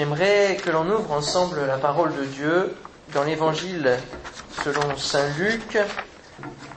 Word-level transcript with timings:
J'aimerais 0.00 0.56
que 0.56 0.70
l'on 0.70 0.88
ouvre 0.88 1.12
ensemble 1.12 1.66
la 1.66 1.76
parole 1.76 2.16
de 2.16 2.24
Dieu 2.24 2.74
dans 3.12 3.22
l'évangile 3.22 3.98
selon 4.64 4.96
Saint 4.96 5.28
Luc 5.36 5.76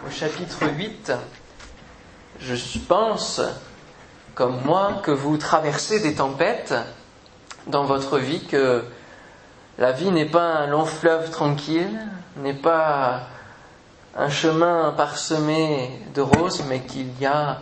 au 0.05 0.11
chapitre 0.11 0.67
8. 0.67 1.13
Je 2.41 2.79
pense, 2.79 3.39
comme 4.35 4.59
moi, 4.65 4.99
que 5.03 5.11
vous 5.11 5.37
traversez 5.37 6.01
des 6.01 6.15
tempêtes 6.15 6.73
dans 7.67 7.85
votre 7.85 8.19
vie, 8.19 8.43
que 8.43 8.83
la 9.77 9.93
vie 9.93 10.11
n'est 10.11 10.29
pas 10.29 10.55
un 10.55 10.67
long 10.67 10.83
fleuve 10.83 11.29
tranquille, 11.29 11.97
n'est 12.35 12.53
pas 12.53 13.21
un 14.17 14.29
chemin 14.29 14.93
parsemé 14.97 15.97
de 16.13 16.19
roses, 16.19 16.65
mais 16.67 16.81
qu'il 16.81 17.17
y 17.21 17.25
a 17.25 17.61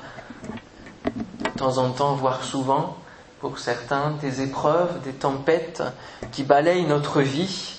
de 1.05 1.49
temps 1.55 1.77
en 1.77 1.91
temps, 1.91 2.15
voire 2.15 2.43
souvent, 2.43 2.97
pour 3.41 3.57
certains, 3.57 4.11
des 4.21 4.41
épreuves, 4.41 5.01
des 5.03 5.13
tempêtes 5.13 5.83
qui 6.31 6.43
balayent 6.43 6.85
notre 6.85 7.21
vie. 7.21 7.73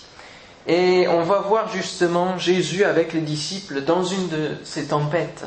Et 0.66 1.06
on 1.08 1.22
va 1.22 1.38
voir 1.38 1.72
justement 1.72 2.36
Jésus 2.36 2.84
avec 2.84 3.12
les 3.12 3.20
disciples 3.20 3.82
dans 3.82 4.04
une 4.04 4.28
de 4.28 4.50
ces 4.64 4.88
tempêtes. 4.88 5.44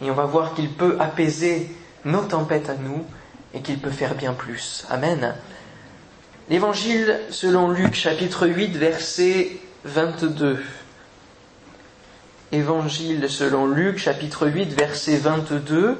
Et 0.00 0.10
on 0.10 0.14
va 0.14 0.24
voir 0.24 0.54
qu'il 0.54 0.70
peut 0.70 0.96
apaiser 1.00 1.74
nos 2.04 2.22
tempêtes 2.22 2.70
à 2.70 2.74
nous 2.74 3.04
et 3.52 3.60
qu'il 3.60 3.78
peut 3.78 3.90
faire 3.90 4.14
bien 4.14 4.32
plus. 4.32 4.86
Amen. 4.88 5.34
L'évangile 6.48 7.20
selon 7.30 7.68
Luc 7.70 7.94
chapitre 7.94 8.46
8 8.46 8.76
verset 8.76 9.56
22. 9.84 10.62
Évangile 12.52 13.28
selon 13.28 13.66
Luc 13.66 13.98
chapitre 13.98 14.46
8 14.46 14.72
verset 14.72 15.16
22. 15.16 15.98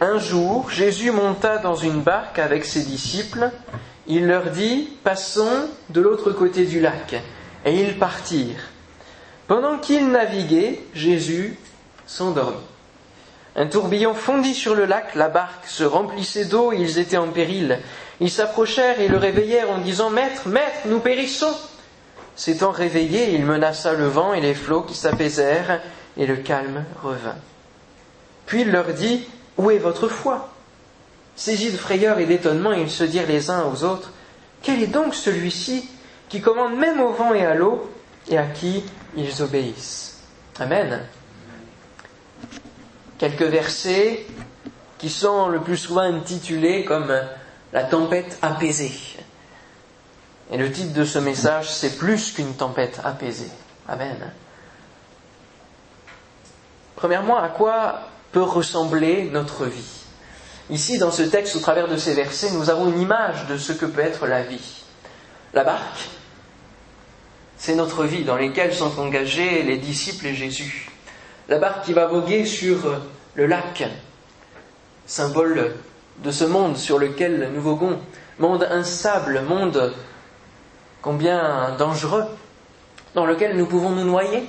Un 0.00 0.18
jour, 0.18 0.70
Jésus 0.70 1.10
monta 1.10 1.58
dans 1.58 1.74
une 1.74 2.02
barque 2.02 2.38
avec 2.38 2.64
ses 2.64 2.82
disciples. 2.82 3.50
Il 4.06 4.28
leur 4.28 4.50
dit, 4.50 4.88
passons 5.02 5.68
de 5.90 6.00
l'autre 6.00 6.30
côté 6.30 6.66
du 6.66 6.80
lac. 6.80 7.20
Et 7.64 7.74
ils 7.74 7.98
partirent. 7.98 8.68
Pendant 9.48 9.78
qu'ils 9.78 10.08
naviguaient, 10.08 10.80
Jésus 10.94 11.58
s'endormit. 12.06 12.56
Un 13.56 13.66
tourbillon 13.66 14.14
fondit 14.14 14.54
sur 14.54 14.76
le 14.76 14.84
lac, 14.84 15.16
la 15.16 15.28
barque 15.28 15.66
se 15.66 15.82
remplissait 15.82 16.44
d'eau 16.44 16.72
ils 16.72 17.00
étaient 17.00 17.16
en 17.16 17.28
péril. 17.28 17.80
Ils 18.20 18.30
s'approchèrent 18.30 19.00
et 19.00 19.08
le 19.08 19.16
réveillèrent 19.16 19.70
en 19.70 19.78
disant 19.78 20.10
Maître, 20.10 20.46
maître, 20.46 20.86
nous 20.86 21.00
périssons. 21.00 21.56
S'étant 22.36 22.70
réveillé, 22.70 23.34
il 23.34 23.44
menaça 23.44 23.94
le 23.94 24.06
vent 24.06 24.32
et 24.32 24.40
les 24.40 24.54
flots 24.54 24.82
qui 24.82 24.94
s'apaisèrent 24.94 25.80
et 26.16 26.26
le 26.26 26.36
calme 26.36 26.84
revint. 27.02 27.36
Puis 28.46 28.60
il 28.60 28.70
leur 28.70 28.92
dit 28.92 29.26
où 29.58 29.70
est 29.70 29.78
votre 29.78 30.08
foi? 30.08 30.48
Saisis 31.36 31.72
de 31.72 31.76
frayeur 31.76 32.18
et 32.18 32.26
d'étonnement, 32.26 32.72
ils 32.72 32.90
se 32.90 33.04
dirent 33.04 33.26
les 33.26 33.50
uns 33.50 33.64
aux 33.64 33.84
autres 33.84 34.12
Quel 34.62 34.82
est 34.82 34.88
donc 34.88 35.14
celui-ci 35.14 35.88
qui 36.28 36.40
commande 36.40 36.76
même 36.76 37.00
au 37.00 37.12
vent 37.12 37.34
et 37.34 37.44
à 37.44 37.54
l'eau 37.54 37.90
et 38.28 38.38
à 38.38 38.46
qui 38.46 38.84
ils 39.16 39.42
obéissent? 39.42 40.20
Amen. 40.58 41.04
Quelques 43.18 43.42
versets 43.42 44.26
qui 44.98 45.10
sont 45.10 45.48
le 45.48 45.60
plus 45.60 45.76
souvent 45.76 46.00
intitulés 46.00 46.84
comme 46.84 47.14
la 47.72 47.84
tempête 47.84 48.38
apaisée. 48.42 48.92
Et 50.50 50.56
le 50.56 50.70
titre 50.72 50.94
de 50.94 51.04
ce 51.04 51.18
message, 51.18 51.70
c'est 51.70 51.98
plus 51.98 52.32
qu'une 52.32 52.54
tempête 52.54 53.00
apaisée. 53.04 53.50
Amen. 53.86 54.32
Premièrement, 56.96 57.38
à 57.38 57.48
quoi 57.48 58.07
peut 58.32 58.42
ressembler 58.42 59.30
notre 59.32 59.64
vie. 59.66 60.04
Ici, 60.70 60.98
dans 60.98 61.10
ce 61.10 61.22
texte, 61.22 61.56
au 61.56 61.60
travers 61.60 61.88
de 61.88 61.96
ces 61.96 62.14
versets, 62.14 62.50
nous 62.50 62.68
avons 62.68 62.88
une 62.90 63.00
image 63.00 63.46
de 63.46 63.56
ce 63.56 63.72
que 63.72 63.86
peut 63.86 64.02
être 64.02 64.26
la 64.26 64.42
vie. 64.42 64.82
La 65.54 65.64
barque, 65.64 66.08
c'est 67.56 67.74
notre 67.74 68.04
vie 68.04 68.24
dans 68.24 68.36
laquelle 68.36 68.74
sont 68.74 68.98
engagés 68.98 69.62
les 69.62 69.78
disciples 69.78 70.26
et 70.26 70.34
Jésus. 70.34 70.90
La 71.48 71.58
barque 71.58 71.84
qui 71.84 71.94
va 71.94 72.06
voguer 72.06 72.44
sur 72.44 73.00
le 73.34 73.46
lac, 73.46 73.82
symbole 75.06 75.74
de 76.22 76.30
ce 76.30 76.44
monde 76.44 76.76
sur 76.76 76.98
lequel 76.98 77.50
nous 77.54 77.62
voguons, 77.62 77.98
monde 78.38 78.68
instable, 78.70 79.40
monde 79.40 79.94
combien 81.00 81.74
dangereux, 81.78 82.24
dans 83.14 83.24
lequel 83.24 83.56
nous 83.56 83.66
pouvons 83.66 83.90
nous 83.90 84.04
noyer. 84.04 84.44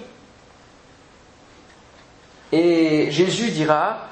Et 2.51 3.11
Jésus 3.11 3.51
dira, 3.51 4.07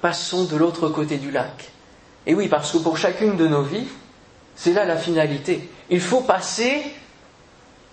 passons 0.00 0.44
de 0.44 0.56
l'autre 0.56 0.88
côté 0.88 1.18
du 1.18 1.30
lac. 1.30 1.70
Et 2.26 2.34
oui, 2.34 2.48
parce 2.48 2.72
que 2.72 2.78
pour 2.78 2.96
chacune 2.96 3.36
de 3.36 3.46
nos 3.46 3.62
vies, 3.62 3.88
c'est 4.56 4.72
là 4.72 4.84
la 4.84 4.96
finalité. 4.96 5.68
Il 5.90 6.00
faut 6.00 6.20
passer 6.20 6.82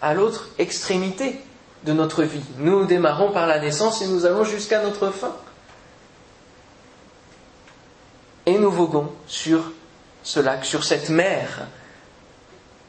à 0.02 0.14
l'autre 0.14 0.50
extrémité 0.58 1.40
de 1.84 1.94
notre 1.94 2.24
vie. 2.24 2.44
Nous 2.58 2.86
démarrons 2.86 3.32
par 3.32 3.48
la 3.48 3.60
naissance 3.60 4.02
et 4.02 4.08
nous 4.08 4.26
allons 4.26 4.44
jusqu'à 4.44 4.82
notre 4.82 5.10
fin. 5.10 5.36
Et 8.46 8.58
nous 8.58 8.72
voguons 8.72 9.12
sur 9.28 9.72
ce 10.24 10.40
lac, 10.40 10.66
sur 10.66 10.84
cette 10.84 11.10
mer, 11.10 11.68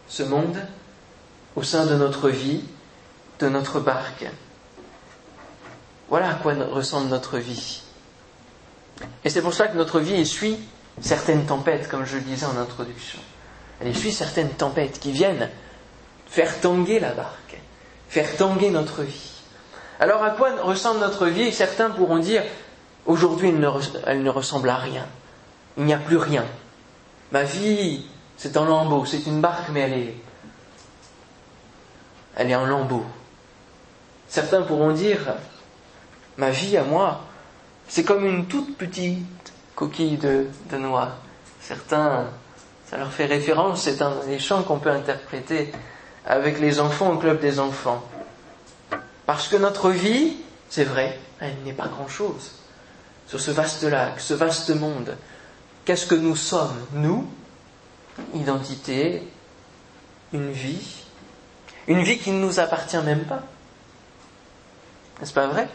ce 0.08 0.22
monde, 0.22 0.58
au 1.54 1.62
sein 1.62 1.86
de 1.86 1.94
notre 1.94 2.28
vie, 2.28 2.62
de 3.38 3.48
notre 3.48 3.80
barque. 3.80 4.26
Voilà 6.08 6.30
à 6.30 6.34
quoi 6.34 6.54
ressemble 6.54 7.08
notre 7.08 7.38
vie. 7.38 7.82
Et 9.24 9.30
c'est 9.30 9.42
pour 9.42 9.54
ça 9.54 9.68
que 9.68 9.76
notre 9.76 10.00
vie 10.00 10.14
essuie 10.14 10.58
certaines 11.00 11.46
tempêtes, 11.46 11.88
comme 11.88 12.04
je 12.04 12.16
le 12.16 12.22
disais 12.22 12.46
en 12.46 12.56
introduction. 12.56 13.18
Elle 13.80 13.88
essuie 13.88 14.12
certaines 14.12 14.50
tempêtes 14.50 14.98
qui 14.98 15.12
viennent 15.12 15.50
faire 16.26 16.60
tanguer 16.60 16.98
la 17.00 17.12
barque, 17.12 17.60
faire 18.08 18.36
tanguer 18.36 18.70
notre 18.70 19.02
vie. 19.02 19.32
Alors 20.00 20.22
à 20.22 20.30
quoi 20.30 20.62
ressemble 20.62 21.00
notre 21.00 21.26
vie? 21.26 21.52
Certains 21.52 21.90
pourront 21.90 22.18
dire, 22.18 22.42
aujourd'hui 23.04 23.52
elle 24.06 24.22
ne 24.22 24.30
ressemble 24.30 24.70
à 24.70 24.76
rien. 24.76 25.06
Il 25.76 25.84
n'y 25.84 25.92
a 25.92 25.98
plus 25.98 26.16
rien. 26.16 26.44
Ma 27.32 27.42
vie, 27.42 28.06
c'est 28.36 28.56
en 28.56 28.64
lambeaux, 28.64 29.04
c'est 29.04 29.26
une 29.26 29.40
barque, 29.40 29.68
mais 29.70 29.80
elle 29.80 29.92
est, 29.92 30.14
elle 32.36 32.50
est 32.50 32.54
en 32.54 32.66
lambeaux. 32.66 33.04
Certains 34.28 34.62
pourront 34.62 34.92
dire, 34.92 35.18
ma 36.38 36.50
vie 36.50 36.76
à 36.76 36.84
moi, 36.84 37.22
c'est 37.88 38.04
comme 38.04 38.26
une 38.26 38.46
toute 38.46 38.76
petite 38.76 39.52
coquille 39.74 40.16
de, 40.16 40.48
noix. 40.76 41.10
Certains, 41.60 42.26
ça 42.86 42.96
leur 42.96 43.12
fait 43.12 43.26
référence, 43.26 43.82
c'est 43.82 44.02
un 44.02 44.12
des 44.26 44.38
chants 44.38 44.62
qu'on 44.62 44.78
peut 44.78 44.90
interpréter 44.90 45.72
avec 46.24 46.58
les 46.58 46.80
enfants 46.80 47.12
au 47.12 47.18
club 47.18 47.40
des 47.40 47.60
enfants. 47.60 48.02
Parce 49.26 49.48
que 49.48 49.56
notre 49.56 49.90
vie, 49.90 50.36
c'est 50.68 50.84
vrai, 50.84 51.18
elle 51.40 51.56
n'est 51.64 51.72
pas 51.72 51.88
grand-chose. 51.88 52.52
Sur 53.26 53.40
ce 53.40 53.50
vaste 53.50 53.82
lac, 53.82 54.20
ce 54.20 54.34
vaste 54.34 54.70
monde, 54.70 55.16
qu'est-ce 55.84 56.06
que 56.06 56.14
nous 56.14 56.36
sommes, 56.36 56.86
nous? 56.92 57.26
Identité, 58.34 59.22
une 60.32 60.50
vie, 60.50 61.04
une 61.86 62.02
vie 62.02 62.18
qui 62.18 62.30
ne 62.30 62.40
nous 62.40 62.60
appartient 62.60 62.98
même 62.98 63.24
pas. 63.24 63.42
N'est-ce 65.20 65.32
pas 65.32 65.46
vrai? 65.46 65.68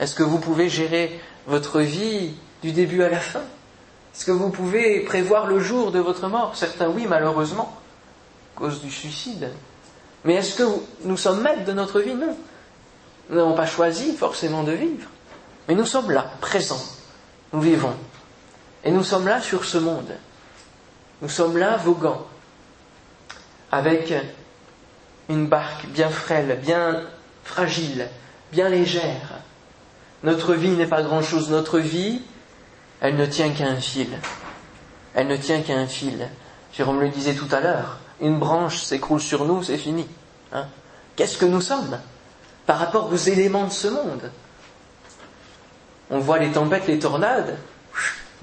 Est-ce 0.00 0.14
que 0.14 0.22
vous 0.22 0.38
pouvez 0.38 0.70
gérer 0.70 1.20
votre 1.46 1.80
vie 1.80 2.32
du 2.62 2.72
début 2.72 3.02
à 3.02 3.10
la 3.10 3.20
fin? 3.20 3.42
Est-ce 4.14 4.24
que 4.24 4.32
vous 4.32 4.48
pouvez 4.48 5.00
prévoir 5.00 5.46
le 5.46 5.60
jour 5.60 5.92
de 5.92 5.98
votre 5.98 6.26
mort? 6.26 6.56
Certains 6.56 6.88
oui, 6.88 7.06
malheureusement, 7.06 7.76
à 8.56 8.58
cause 8.58 8.80
du 8.80 8.90
suicide. 8.90 9.50
Mais 10.24 10.34
est-ce 10.34 10.56
que 10.56 10.62
nous 11.04 11.18
sommes 11.18 11.42
maîtres 11.42 11.66
de 11.66 11.72
notre 11.72 12.00
vie? 12.00 12.14
Non. 12.14 12.34
Nous 13.28 13.36
n'avons 13.36 13.54
pas 13.54 13.66
choisi 13.66 14.16
forcément 14.16 14.62
de 14.62 14.72
vivre. 14.72 15.08
Mais 15.68 15.74
nous 15.74 15.84
sommes 15.84 16.10
là, 16.10 16.32
présents. 16.40 16.82
Nous 17.52 17.60
vivons. 17.60 17.94
Et 18.84 18.90
nous 18.90 19.04
sommes 19.04 19.28
là 19.28 19.42
sur 19.42 19.66
ce 19.66 19.76
monde. 19.76 20.12
Nous 21.20 21.28
sommes 21.28 21.58
là 21.58 21.76
voguant. 21.76 22.26
Avec 23.70 24.14
une 25.28 25.46
barque 25.46 25.86
bien 25.88 26.08
frêle, 26.08 26.58
bien 26.62 27.02
fragile, 27.44 28.08
bien 28.50 28.70
légère 28.70 29.42
notre 30.22 30.54
vie 30.54 30.70
n'est 30.70 30.86
pas 30.86 31.02
grand-chose. 31.02 31.50
Notre 31.50 31.78
vie, 31.78 32.22
elle 33.00 33.16
ne 33.16 33.26
tient 33.26 33.50
qu'à 33.50 33.66
un 33.66 33.80
fil. 33.80 34.08
Elle 35.14 35.28
ne 35.28 35.36
tient 35.36 35.62
qu'à 35.62 35.76
un 35.76 35.86
fil. 35.86 36.28
Jérôme 36.72 37.00
le 37.00 37.08
disait 37.08 37.34
tout 37.34 37.48
à 37.50 37.60
l'heure. 37.60 37.98
Une 38.20 38.38
branche 38.38 38.82
s'écroule 38.82 39.20
sur 39.20 39.44
nous, 39.44 39.62
c'est 39.62 39.78
fini. 39.78 40.06
Hein 40.52 40.66
Qu'est-ce 41.16 41.38
que 41.38 41.46
nous 41.46 41.60
sommes 41.60 41.98
par 42.66 42.78
rapport 42.78 43.10
aux 43.10 43.16
éléments 43.16 43.64
de 43.64 43.72
ce 43.72 43.88
monde? 43.88 44.30
On 46.10 46.18
voit 46.18 46.38
les 46.38 46.52
tempêtes, 46.52 46.86
les 46.86 46.98
tornades. 46.98 47.56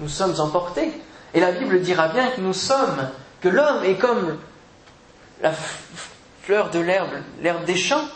Nous 0.00 0.08
sommes 0.08 0.38
emportés. 0.40 0.92
Et 1.34 1.40
la 1.40 1.52
Bible 1.52 1.80
dira 1.80 2.08
bien 2.08 2.30
que 2.30 2.40
nous 2.40 2.52
sommes, 2.52 3.08
que 3.40 3.48
l'homme 3.48 3.84
est 3.84 3.96
comme 3.96 4.38
la 5.42 5.52
fleur 6.42 6.70
de 6.70 6.80
l'herbe, 6.80 7.12
l'herbe 7.40 7.64
des 7.64 7.76
champs, 7.76 8.08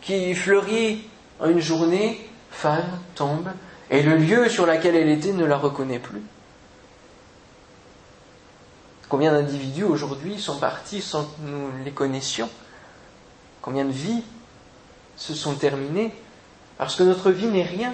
qui 0.00 0.34
fleurit 0.34 1.08
en 1.40 1.48
une 1.48 1.60
journée 1.60 2.28
fane, 2.54 2.98
tombe, 3.14 3.48
et 3.90 4.02
le 4.02 4.16
lieu 4.16 4.48
sur 4.48 4.64
lequel 4.66 4.96
elle 4.96 5.10
était 5.10 5.32
ne 5.32 5.44
la 5.44 5.56
reconnaît 5.56 5.98
plus. 5.98 6.22
Combien 9.08 9.32
d'individus 9.32 9.84
aujourd'hui 9.84 10.40
sont 10.40 10.58
partis 10.58 11.02
sans 11.02 11.24
que 11.24 11.40
nous 11.42 11.70
les 11.84 11.90
connaissions? 11.90 12.48
Combien 13.60 13.84
de 13.84 13.92
vies 13.92 14.22
se 15.16 15.34
sont 15.34 15.54
terminées 15.54 16.14
parce 16.78 16.96
que 16.96 17.02
notre 17.02 17.30
vie 17.30 17.46
n'est 17.46 17.62
rien? 17.62 17.92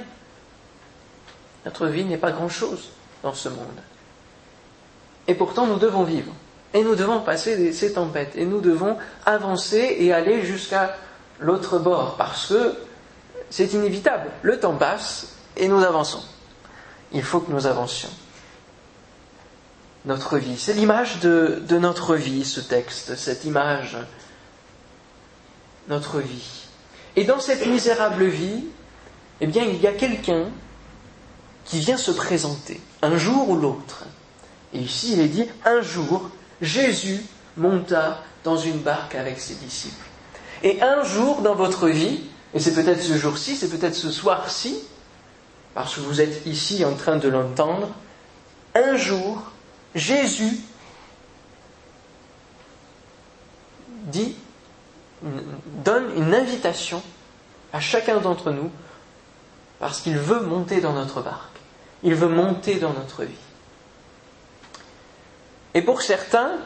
Notre 1.64 1.86
vie 1.88 2.04
n'est 2.04 2.16
pas 2.16 2.32
grand-chose 2.32 2.90
dans 3.22 3.34
ce 3.34 3.48
monde. 3.48 3.80
Et 5.26 5.34
pourtant, 5.34 5.66
nous 5.66 5.78
devons 5.78 6.04
vivre. 6.04 6.32
Et 6.72 6.82
nous 6.82 6.94
devons 6.94 7.20
passer 7.20 7.72
ces 7.72 7.92
tempêtes. 7.92 8.36
Et 8.36 8.46
nous 8.46 8.60
devons 8.60 8.96
avancer 9.26 9.96
et 9.98 10.12
aller 10.12 10.42
jusqu'à 10.42 10.96
l'autre 11.38 11.78
bord. 11.78 12.16
Parce 12.16 12.48
que 12.48 12.76
c'est 13.50 13.72
inévitable. 13.72 14.30
Le 14.42 14.58
temps 14.58 14.76
passe 14.76 15.34
et 15.56 15.68
nous 15.68 15.82
avançons. 15.82 16.22
Il 17.12 17.22
faut 17.22 17.40
que 17.40 17.52
nous 17.52 17.66
avancions. 17.66 18.10
Notre 20.06 20.38
vie. 20.38 20.56
C'est 20.56 20.72
l'image 20.72 21.18
de, 21.20 21.62
notre 21.78 22.16
vie, 22.16 22.44
ce 22.44 22.60
texte. 22.60 23.16
Cette 23.16 23.44
image. 23.44 23.98
Notre 25.88 26.20
vie. 26.20 26.68
Et 27.16 27.24
dans 27.24 27.40
cette 27.40 27.66
misérable 27.66 28.24
vie, 28.24 28.64
eh 29.40 29.46
bien, 29.46 29.64
il 29.64 29.80
y 29.80 29.86
a 29.86 29.92
quelqu'un 29.92 30.46
qui 31.64 31.80
vient 31.80 31.96
se 31.96 32.10
présenter, 32.10 32.80
un 33.02 33.16
jour 33.18 33.48
ou 33.50 33.56
l'autre. 33.56 34.04
Et 34.72 34.78
ici, 34.78 35.12
il 35.12 35.20
est 35.20 35.28
dit, 35.28 35.46
un 35.64 35.82
jour, 35.82 36.30
Jésus 36.62 37.20
monta 37.56 38.22
dans 38.44 38.56
une 38.56 38.78
barque 38.78 39.14
avec 39.14 39.40
ses 39.40 39.54
disciples. 39.54 40.06
Et 40.62 40.80
un 40.82 41.02
jour 41.02 41.42
dans 41.42 41.54
votre 41.54 41.88
vie, 41.88 42.22
et 42.54 42.60
c'est 42.60 42.74
peut-être 42.74 43.02
ce 43.02 43.16
jour-ci, 43.16 43.56
c'est 43.56 43.68
peut-être 43.68 43.94
ce 43.94 44.10
soir-ci, 44.10 44.76
parce 45.74 45.94
que 45.94 46.00
vous 46.00 46.20
êtes 46.20 46.46
ici 46.46 46.84
en 46.84 46.94
train 46.94 47.16
de 47.16 47.28
l'entendre, 47.28 47.90
un 48.74 48.96
jour, 48.96 49.42
Jésus 49.94 50.58
dit, 54.04 54.36
donne 55.22 56.16
une 56.16 56.34
invitation 56.34 57.02
à 57.72 57.80
chacun 57.80 58.18
d'entre 58.18 58.50
nous, 58.50 58.70
parce 59.78 60.00
qu'il 60.00 60.18
veut 60.18 60.40
monter 60.40 60.80
dans 60.80 60.92
notre 60.92 61.22
barque, 61.22 61.60
il 62.02 62.14
veut 62.14 62.28
monter 62.28 62.76
dans 62.76 62.92
notre 62.92 63.24
vie. 63.24 63.34
Et 65.74 65.82
pour 65.82 66.02
certains, 66.02 66.58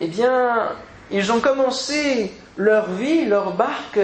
eh 0.00 0.06
bien, 0.06 0.70
ils 1.10 1.32
ont 1.32 1.40
commencé 1.40 2.32
leur 2.56 2.90
vie, 2.92 3.24
leur 3.24 3.54
barque, 3.54 3.98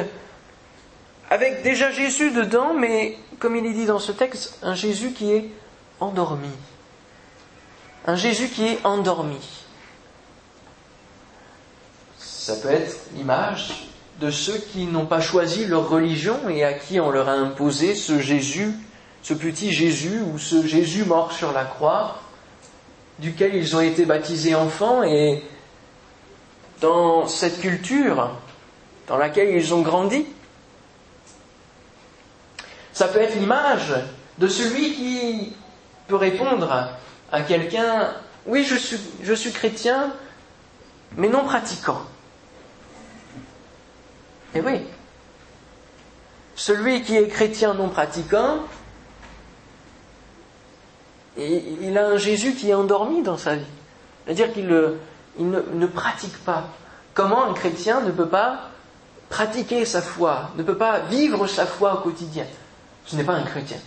avec 1.31 1.63
déjà 1.63 1.91
Jésus 1.91 2.31
dedans, 2.31 2.75
mais 2.75 3.19
comme 3.39 3.57
il 3.57 3.67
est 3.67 3.73
dit 3.73 3.87
dans 3.87 3.99
ce 3.99 4.13
texte, 4.13 4.59
un 4.63 4.75
Jésus 4.75 5.13
qui 5.13 5.33
est 5.33 5.51
endormi. 6.01 6.51
Un 8.07 8.17
Jésus 8.17 8.49
qui 8.49 8.67
est 8.67 8.85
endormi. 8.85 9.41
Ça 12.19 12.57
peut 12.57 12.71
être 12.71 12.97
l'image 13.15 13.89
de 14.21 14.31
ceux 14.31 14.59
qui 14.59 14.85
n'ont 14.85 15.07
pas 15.07 15.21
choisi 15.21 15.65
leur 15.67 15.89
religion 15.89 16.49
et 16.49 16.63
à 16.63 16.75
qui 16.75 17.01
on 17.01 17.11
leur 17.11 17.29
a 17.29 17.33
imposé 17.33 17.95
ce 17.95 18.19
Jésus, 18.21 18.73
ce 19.23 19.35
petit 19.35 19.73
Jésus 19.73 20.21
ou 20.21 20.39
ce 20.39 20.67
Jésus 20.67 21.05
mort 21.05 21.33
sur 21.33 21.53
la 21.53 21.65
croix, 21.65 22.19
duquel 23.19 23.55
ils 23.55 23.75
ont 23.75 23.81
été 23.81 24.05
baptisés 24.05 24.55
enfants 24.55 25.03
et 25.03 25.43
dans 26.81 27.27
cette 27.27 27.61
culture 27.61 28.31
dans 29.09 29.17
laquelle 29.17 29.55
ils 29.55 29.75
ont 29.75 29.83
grandi. 29.83 30.27
Ça 32.95 33.09
peut 33.09 33.21
être 33.21 33.35
l'image 33.35 33.95
de 34.39 34.49
celui 34.49 34.95
qui 34.95 35.53
peut 36.07 36.17
répondre 36.17 36.89
à 37.31 37.43
quelqu'un, 37.43 38.15
oui, 38.47 38.65
je 38.65 38.77
suis, 38.77 38.99
je 39.23 39.35
suis 39.35 39.53
chrétien, 39.53 40.13
mais 41.17 41.29
non 41.29 41.45
pratiquant. 41.45 42.01
Et 44.55 44.61
oui, 44.61 44.81
celui 46.55 47.03
qui 47.03 47.17
est 47.17 47.29
chrétien 47.29 47.75
non 47.75 47.89
pratiquant, 47.89 48.61
il 51.37 51.99
a 51.99 52.07
un 52.07 52.17
Jésus 52.17 52.55
qui 52.55 52.71
est 52.71 52.75
endormi 52.75 53.23
dans 53.23 53.37
sa 53.37 53.57
vie. 53.57 53.65
C'est-à-dire 54.25 54.53
qu'il 54.53 54.69
ne, 54.69 55.87
pratique 55.87 56.37
pas. 56.45 56.69
Comment 57.13 57.45
un 57.45 57.55
chrétien 57.55 58.01
ne 58.03 58.13
peut 58.13 58.29
pas 58.29 58.71
pratiquer 59.29 59.85
sa 59.85 60.01
foi, 60.01 60.51
ne 60.57 60.63
peut 60.63 60.77
pas 60.77 61.01
vivre 61.01 61.47
sa 61.49 61.67
foi 61.67 61.95
au 61.95 61.99
quotidien? 61.99 62.47
Ce 63.07 63.17
n'est 63.17 63.25
pas 63.25 63.35
un 63.35 63.43
chrétien. 63.43 63.79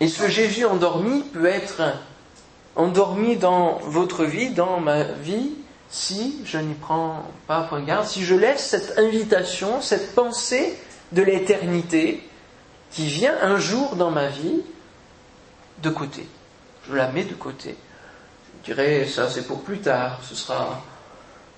Et 0.00 0.08
ce 0.08 0.28
Jésus 0.28 0.64
endormi 0.64 1.22
peut 1.22 1.46
être 1.46 1.82
endormi 2.74 3.36
dans 3.36 3.78
votre 3.84 4.24
vie, 4.24 4.50
dans 4.50 4.80
ma 4.80 5.04
vie, 5.04 5.50
si 5.90 6.40
je 6.46 6.58
n'y 6.58 6.74
prends 6.74 7.22
pas 7.46 7.68
si 8.04 8.24
je 8.24 8.34
laisse 8.34 8.66
cette 8.66 8.98
invitation, 8.98 9.80
cette 9.82 10.14
pensée 10.14 10.76
de 11.12 11.22
l'éternité 11.22 12.26
qui 12.90 13.06
vient 13.06 13.34
un 13.42 13.58
jour 13.58 13.96
dans 13.96 14.10
ma 14.10 14.28
vie 14.28 14.62
de 15.82 15.90
côté. 15.90 16.26
Je 16.88 16.94
la 16.94 17.08
mets 17.08 17.24
de 17.24 17.34
côté. 17.34 17.76
Je 18.64 18.72
dirais, 18.72 19.06
ça 19.06 19.28
c'est 19.28 19.46
pour 19.46 19.62
plus 19.62 19.80
tard, 19.80 20.20
ce 20.22 20.34
sera 20.34 20.80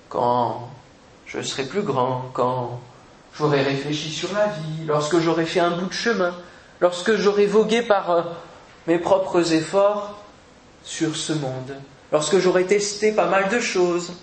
quand 0.09 0.69
je 1.25 1.41
serai 1.41 1.63
plus 1.63 1.81
grand, 1.81 2.29
quand 2.33 2.79
j'aurai 3.37 3.61
réfléchi 3.61 4.09
sur 4.11 4.33
la 4.33 4.47
vie, 4.47 4.85
lorsque 4.87 5.19
j'aurai 5.19 5.45
fait 5.45 5.59
un 5.59 5.71
bout 5.71 5.87
de 5.87 5.93
chemin, 5.93 6.35
lorsque 6.79 7.15
j'aurai 7.15 7.45
vogué 7.45 7.81
par 7.81 8.11
euh, 8.11 8.21
mes 8.87 8.97
propres 8.97 9.53
efforts 9.53 10.23
sur 10.83 11.15
ce 11.15 11.33
monde, 11.33 11.75
lorsque 12.11 12.37
j'aurai 12.39 12.65
testé 12.65 13.11
pas 13.11 13.27
mal 13.27 13.49
de 13.49 13.59
choses, 13.59 14.13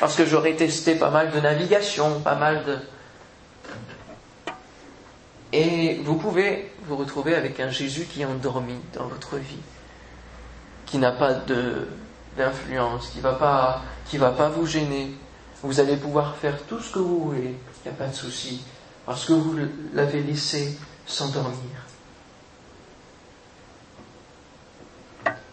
lorsque 0.00 0.24
j'aurai 0.24 0.56
testé 0.56 0.94
pas 0.94 1.10
mal 1.10 1.30
de 1.30 1.40
navigation, 1.40 2.20
pas 2.20 2.36
mal 2.36 2.64
de, 2.64 2.78
et 5.52 6.00
vous 6.04 6.16
pouvez 6.16 6.70
vous 6.84 6.96
retrouver 6.96 7.34
avec 7.34 7.58
un 7.60 7.70
Jésus 7.70 8.04
qui 8.04 8.22
est 8.22 8.26
endormi 8.26 8.74
dans 8.94 9.06
votre 9.06 9.36
vie, 9.36 9.62
qui 10.84 10.98
n'a 10.98 11.12
pas 11.12 11.34
d'influence, 12.36 13.08
qui 13.08 13.18
ne 13.18 13.22
va, 13.22 13.32
pas, 13.32 13.82
va 14.14 14.30
pas 14.30 14.48
vous 14.50 14.66
gêner. 14.66 15.14
Vous 15.62 15.80
allez 15.80 15.96
pouvoir 15.96 16.36
faire 16.36 16.62
tout 16.68 16.80
ce 16.80 16.92
que 16.92 16.98
vous 16.98 17.30
voulez, 17.30 17.54
pas 17.92 18.06
de 18.06 18.14
souci, 18.14 18.62
parce 19.06 19.24
que 19.24 19.32
vous 19.32 19.56
l'avez 19.94 20.20
laissé 20.22 20.76
s'endormir. 21.06 21.56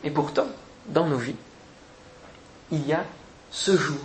Et 0.04 0.12
pourtant, 0.12 0.48
dans 0.88 1.08
nos 1.08 1.18
vies, 1.18 1.36
il 2.72 2.88
y 2.88 2.94
a 2.94 3.04
ce 3.52 3.76
jour. 3.76 4.00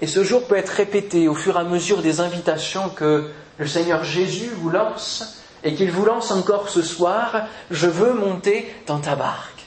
Et 0.00 0.06
ce 0.06 0.22
jour 0.22 0.46
peut 0.46 0.56
être 0.56 0.70
répété 0.70 1.28
au 1.28 1.34
fur 1.34 1.56
et 1.56 1.60
à 1.60 1.64
mesure 1.64 2.02
des 2.02 2.20
invitations 2.20 2.90
que 2.90 3.30
le 3.58 3.66
Seigneur 3.66 4.04
Jésus 4.04 4.50
vous 4.50 4.68
lance 4.68 5.42
et 5.64 5.74
qu'il 5.74 5.90
vous 5.90 6.04
lance 6.04 6.30
encore 6.30 6.68
ce 6.68 6.82
soir, 6.82 7.46
je 7.70 7.86
veux 7.86 8.12
monter 8.12 8.72
dans 8.86 8.98
ta 8.98 9.16
barque. 9.16 9.64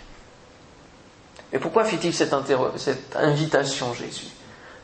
Et 1.51 1.57
pourquoi 1.57 1.83
fait-il 1.83 2.13
cette, 2.13 2.33
cette 2.77 3.15
invitation, 3.15 3.93
Jésus? 3.95 4.27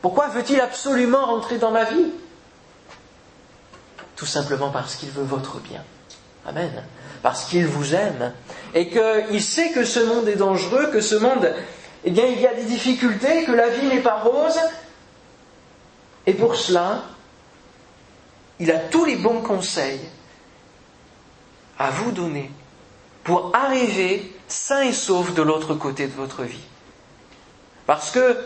Pourquoi 0.02 0.28
veut-il 0.28 0.60
absolument 0.60 1.24
rentrer 1.26 1.58
dans 1.58 1.70
ma 1.70 1.84
vie? 1.84 2.10
Tout 4.16 4.26
simplement 4.26 4.70
parce 4.70 4.96
qu'il 4.96 5.10
veut 5.10 5.24
votre 5.24 5.58
bien. 5.58 5.84
Amen. 6.46 6.82
Parce 7.22 7.44
qu'il 7.44 7.66
vous 7.66 7.94
aime 7.94 8.32
et 8.74 8.88
qu'il 8.88 9.42
sait 9.42 9.70
que 9.72 9.84
ce 9.84 10.00
monde 10.00 10.26
est 10.28 10.36
dangereux, 10.36 10.88
que 10.92 11.00
ce 11.00 11.16
monde, 11.16 11.52
eh 12.04 12.10
bien, 12.10 12.26
il 12.26 12.40
y 12.40 12.46
a 12.46 12.54
des 12.54 12.64
difficultés, 12.64 13.44
que 13.44 13.52
la 13.52 13.68
vie 13.68 13.86
n'est 13.86 14.00
pas 14.00 14.20
rose. 14.20 14.58
Et 16.26 16.34
pour 16.34 16.56
cela, 16.56 17.02
il 18.58 18.70
a 18.70 18.78
tous 18.78 19.04
les 19.04 19.16
bons 19.16 19.42
conseils 19.42 20.00
à 21.78 21.90
vous 21.90 22.12
donner 22.12 22.50
pour 23.24 23.50
arriver 23.54 24.32
sain 24.48 24.82
et 24.82 24.92
sauf 24.92 25.34
de 25.34 25.42
l'autre 25.42 25.74
côté 25.74 26.06
de 26.06 26.12
votre 26.12 26.42
vie. 26.42 26.64
Parce 27.86 28.10
que, 28.10 28.36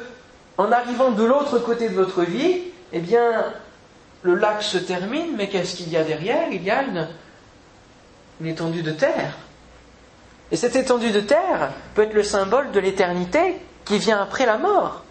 en 0.58 0.72
arrivant 0.72 1.10
de 1.10 1.24
l'autre 1.24 1.58
côté 1.58 1.88
de 1.88 1.94
votre 1.94 2.22
vie, 2.22 2.62
eh 2.92 3.00
bien, 3.00 3.52
le 4.22 4.34
lac 4.34 4.62
se 4.62 4.78
termine, 4.78 5.36
mais 5.36 5.48
qu'est-ce 5.48 5.76
qu'il 5.76 5.88
y 5.90 5.96
a 5.96 6.04
derrière? 6.04 6.48
Il 6.50 6.62
y 6.62 6.70
a 6.70 6.82
une, 6.82 7.08
une 8.40 8.46
étendue 8.46 8.82
de 8.82 8.92
terre. 8.92 9.34
Et 10.52 10.56
cette 10.56 10.76
étendue 10.76 11.10
de 11.10 11.20
terre 11.20 11.70
peut 11.94 12.02
être 12.02 12.14
le 12.14 12.22
symbole 12.22 12.72
de 12.72 12.80
l'éternité 12.80 13.56
qui 13.84 13.98
vient 13.98 14.20
après 14.20 14.46
la 14.46 14.58
mort. 14.58 15.02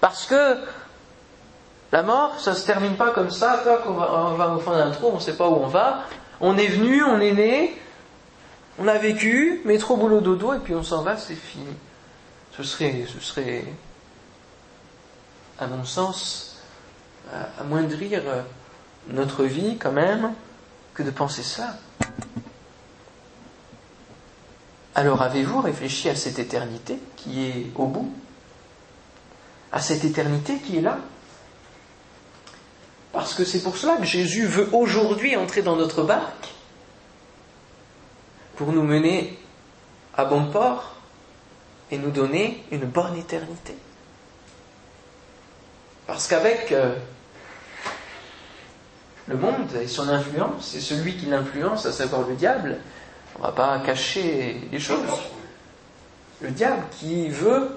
Parce 0.00 0.26
que 0.26 0.58
la 1.90 2.02
mort, 2.02 2.40
ça 2.40 2.54
se 2.54 2.66
termine 2.66 2.96
pas 2.96 3.10
comme 3.10 3.30
ça, 3.30 3.62
va, 3.64 3.82
on 3.86 4.34
va 4.34 4.50
au 4.54 4.58
fond 4.58 4.72
d'un 4.72 4.90
trou, 4.90 5.10
on 5.12 5.16
ne 5.16 5.20
sait 5.20 5.36
pas 5.36 5.48
où 5.48 5.54
on 5.54 5.66
va. 5.66 6.04
On 6.40 6.56
est 6.56 6.68
venu, 6.68 7.04
on 7.04 7.20
est 7.20 7.32
né, 7.32 7.78
on 8.78 8.88
a 8.88 8.96
vécu, 8.98 9.60
métro, 9.64 9.96
boulot, 9.96 10.20
dodo, 10.20 10.54
et 10.54 10.58
puis 10.58 10.74
on 10.74 10.82
s'en 10.82 11.02
va, 11.02 11.16
c'est 11.16 11.34
fini. 11.34 11.74
Ce 12.56 12.62
serait, 12.62 13.04
ce 13.06 13.20
serait, 13.20 13.64
à 15.58 15.66
mon 15.66 15.84
sens, 15.84 16.51
amoindrir 17.58 18.22
euh, 18.26 18.42
notre 19.08 19.44
vie 19.44 19.76
quand 19.78 19.92
même 19.92 20.32
que 20.94 21.02
de 21.02 21.10
penser 21.10 21.42
ça. 21.42 21.76
Alors 24.94 25.22
avez-vous 25.22 25.60
réfléchi 25.60 26.08
à 26.08 26.14
cette 26.14 26.38
éternité 26.38 26.98
qui 27.16 27.46
est 27.46 27.66
au 27.74 27.86
bout? 27.86 28.12
À 29.72 29.80
cette 29.80 30.04
éternité 30.04 30.58
qui 30.58 30.78
est 30.78 30.82
là? 30.82 30.98
Parce 33.12 33.34
que 33.34 33.44
c'est 33.44 33.62
pour 33.62 33.76
cela 33.76 33.96
que 33.96 34.04
Jésus 34.04 34.46
veut 34.46 34.68
aujourd'hui 34.72 35.36
entrer 35.36 35.62
dans 35.62 35.76
notre 35.76 36.02
barque 36.02 36.48
pour 38.56 38.72
nous 38.72 38.82
mener 38.82 39.38
à 40.16 40.24
bon 40.24 40.46
port 40.46 40.94
et 41.90 41.98
nous 41.98 42.10
donner 42.10 42.64
une 42.70 42.84
bonne 42.84 43.16
éternité. 43.16 43.74
Parce 46.06 46.26
qu'avec 46.26 46.72
euh, 46.72 46.94
le 49.28 49.36
monde 49.36 49.68
et 49.80 49.86
son 49.86 50.08
influence, 50.08 50.74
et 50.74 50.80
celui 50.80 51.16
qui 51.16 51.26
l'influence, 51.26 51.86
à 51.86 51.92
savoir 51.92 52.26
le 52.28 52.34
diable, 52.34 52.78
on 53.36 53.38
ne 53.40 53.44
va 53.44 53.52
pas 53.52 53.78
cacher 53.80 54.60
les 54.70 54.80
choses. 54.80 55.00
Le 56.40 56.50
diable 56.50 56.82
qui 56.98 57.28
veut 57.28 57.70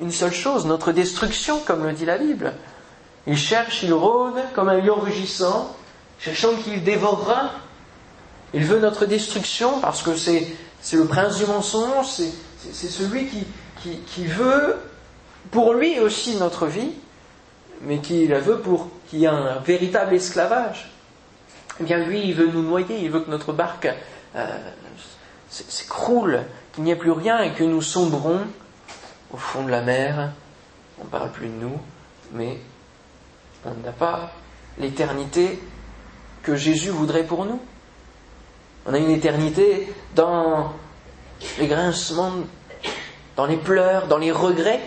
une 0.00 0.12
seule 0.12 0.32
chose, 0.32 0.66
notre 0.66 0.92
destruction, 0.92 1.60
comme 1.60 1.84
le 1.84 1.92
dit 1.92 2.04
la 2.04 2.18
Bible. 2.18 2.52
Il 3.26 3.36
cherche, 3.36 3.82
il 3.82 3.92
rôde 3.92 4.36
comme 4.54 4.68
un 4.68 4.78
lion 4.78 4.96
rugissant, 4.96 5.74
cherchant 6.18 6.54
qu'il 6.62 6.84
dévorera. 6.84 7.50
Il 8.54 8.64
veut 8.64 8.78
notre 8.78 9.06
destruction 9.06 9.80
parce 9.80 10.02
que 10.02 10.16
c'est, 10.16 10.46
le 10.92 11.04
prince 11.06 11.38
du 11.38 11.46
mensonge, 11.46 12.06
c'est, 12.06 12.88
celui 12.88 13.26
qui, 13.26 13.98
qui 14.06 14.26
veut 14.26 14.76
pour 15.50 15.74
lui 15.74 15.98
aussi 15.98 16.36
notre 16.36 16.66
vie, 16.66 16.92
mais 17.82 17.98
qui 17.98 18.26
la 18.26 18.40
veut 18.40 18.58
pour 18.58 18.88
qu'il 19.08 19.20
y 19.20 19.24
ait 19.24 19.28
un 19.28 19.58
véritable 19.58 20.14
esclavage. 20.14 20.90
Eh 21.80 21.84
bien, 21.84 21.98
lui, 21.98 22.22
il 22.28 22.34
veut 22.34 22.48
nous 22.48 22.62
noyer, 22.62 23.00
il 23.00 23.10
veut 23.10 23.20
que 23.20 23.30
notre 23.30 23.52
barque 23.52 23.88
euh, 24.36 24.58
s'écroule, 25.48 26.40
qu'il 26.72 26.84
n'y 26.84 26.90
ait 26.90 26.96
plus 26.96 27.12
rien 27.12 27.42
et 27.42 27.52
que 27.52 27.64
nous 27.64 27.82
sombrons 27.82 28.40
au 29.32 29.36
fond 29.36 29.64
de 29.64 29.70
la 29.70 29.82
mer. 29.82 30.32
On 31.00 31.04
ne 31.04 31.08
parle 31.08 31.30
plus 31.30 31.48
de 31.48 31.54
nous, 31.54 31.78
mais 32.32 32.58
on 33.64 33.74
n'a 33.84 33.92
pas 33.92 34.32
l'éternité 34.78 35.60
que 36.42 36.56
Jésus 36.56 36.90
voudrait 36.90 37.24
pour 37.24 37.44
nous. 37.44 37.60
On 38.86 38.94
a 38.94 38.98
une 38.98 39.10
éternité 39.10 39.92
dans 40.14 40.72
les 41.58 41.66
grincements, 41.66 42.32
dans 43.36 43.46
les 43.46 43.56
pleurs, 43.56 44.06
dans 44.08 44.18
les 44.18 44.32
regrets. 44.32 44.80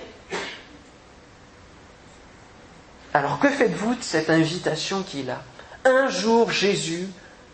Alors 3.13 3.39
que 3.39 3.49
faites-vous 3.49 3.95
de 3.95 4.03
cette 4.03 4.29
invitation 4.29 5.03
qu'il 5.03 5.29
a 5.29 5.41
Un 5.85 6.09
jour 6.09 6.51
Jésus 6.51 7.07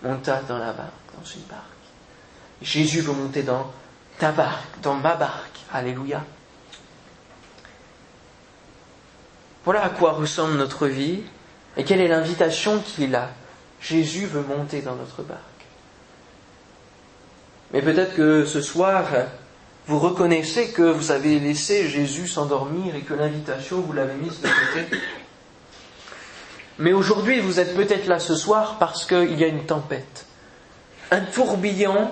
monta 0.03 0.41
dans 0.47 0.59
la 0.59 0.73
barque, 0.73 0.91
dans 1.17 1.25
une 1.25 1.41
barque. 1.43 1.63
Jésus 2.61 3.01
veut 3.01 3.13
monter 3.13 3.43
dans 3.43 3.71
ta 4.19 4.31
barque, 4.31 4.79
dans 4.81 4.95
ma 4.95 5.15
barque. 5.15 5.59
Alléluia. 5.73 6.23
Voilà 9.65 9.83
à 9.83 9.89
quoi 9.89 10.13
ressemble 10.13 10.55
notre 10.55 10.87
vie 10.87 11.21
et 11.75 11.83
quelle 11.83 12.01
est 12.01 12.07
l'invitation 12.07 12.79
qu'il 12.79 13.15
a. 13.15 13.29
Jésus 13.81 14.25
veut 14.25 14.41
monter 14.41 14.81
dans 14.81 14.95
notre 14.95 15.23
barque. 15.23 15.41
Mais 17.73 17.81
peut-être 17.81 18.15
que 18.15 18.45
ce 18.45 18.61
soir, 18.61 19.05
vous 19.87 19.99
reconnaissez 19.99 20.71
que 20.71 20.83
vous 20.83 21.11
avez 21.11 21.39
laissé 21.39 21.89
Jésus 21.89 22.27
s'endormir 22.27 22.95
et 22.95 23.01
que 23.01 23.13
l'invitation, 23.13 23.81
vous 23.81 23.93
l'avez 23.93 24.15
mise 24.15 24.41
de 24.41 24.47
côté. 24.47 24.97
Mais 26.79 26.93
aujourd'hui, 26.93 27.39
vous 27.39 27.60
êtes 27.60 27.75
peut-être 27.75 28.07
là 28.07 28.19
ce 28.19 28.36
soir 28.36 28.77
parce 28.79 29.05
qu'il 29.05 29.39
y 29.39 29.43
a 29.43 29.48
une 29.48 29.65
tempête. 29.65 30.25
Un 31.10 31.22
tourbillon 31.22 32.12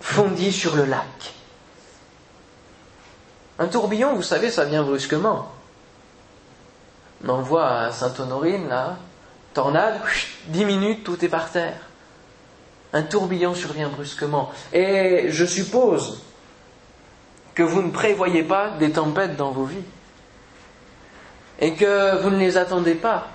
fondit 0.00 0.52
sur 0.52 0.76
le 0.76 0.84
lac. 0.84 1.34
Un 3.58 3.66
tourbillon, 3.66 4.14
vous 4.14 4.22
savez, 4.22 4.50
ça 4.50 4.64
vient 4.64 4.82
brusquement. 4.82 5.52
On 7.22 7.28
en 7.28 7.42
voit 7.42 7.68
à 7.68 7.92
Sainte-Honorine, 7.92 8.68
là, 8.68 8.96
tornade, 9.52 10.00
dix 10.46 10.64
minutes, 10.64 11.04
tout 11.04 11.22
est 11.22 11.28
par 11.28 11.50
terre. 11.50 11.76
Un 12.94 13.02
tourbillon 13.02 13.54
survient 13.54 13.90
brusquement. 13.90 14.50
Et 14.72 15.26
je 15.28 15.44
suppose 15.44 16.22
que 17.54 17.62
vous 17.62 17.82
ne 17.82 17.90
prévoyez 17.90 18.42
pas 18.42 18.70
des 18.78 18.92
tempêtes 18.92 19.36
dans 19.36 19.50
vos 19.50 19.64
vies. 19.64 19.84
Et 21.60 21.74
que 21.74 22.20
vous 22.22 22.30
ne 22.30 22.38
les 22.38 22.56
attendez 22.56 22.94
pas. 22.94 23.28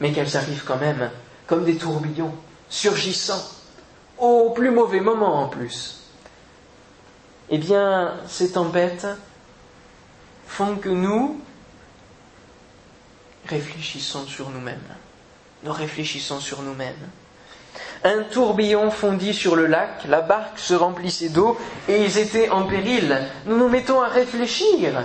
Mais 0.00 0.12
qu'elles 0.12 0.36
arrivent 0.36 0.64
quand 0.64 0.78
même, 0.78 1.10
comme 1.46 1.64
des 1.64 1.76
tourbillons, 1.76 2.34
surgissant 2.68 3.42
au 4.18 4.50
plus 4.50 4.70
mauvais 4.70 5.00
moment 5.00 5.42
en 5.42 5.48
plus. 5.48 6.00
Eh 7.48 7.58
bien, 7.58 8.14
ces 8.28 8.52
tempêtes 8.52 9.06
font 10.46 10.76
que 10.76 10.88
nous 10.88 11.40
réfléchissons 13.46 14.26
sur 14.26 14.50
nous-mêmes. 14.50 14.78
Nous 15.64 15.72
réfléchissons 15.72 16.40
sur 16.40 16.62
nous-mêmes. 16.62 17.08
Un 18.04 18.22
tourbillon 18.24 18.90
fondit 18.90 19.34
sur 19.34 19.56
le 19.56 19.66
lac, 19.66 20.04
la 20.08 20.20
barque 20.20 20.58
se 20.58 20.74
remplissait 20.74 21.28
d'eau 21.28 21.58
et 21.88 22.02
ils 22.04 22.18
étaient 22.18 22.48
en 22.48 22.64
péril. 22.66 23.20
Nous 23.46 23.56
nous 23.56 23.68
mettons 23.68 24.00
à 24.00 24.08
réfléchir 24.08 25.04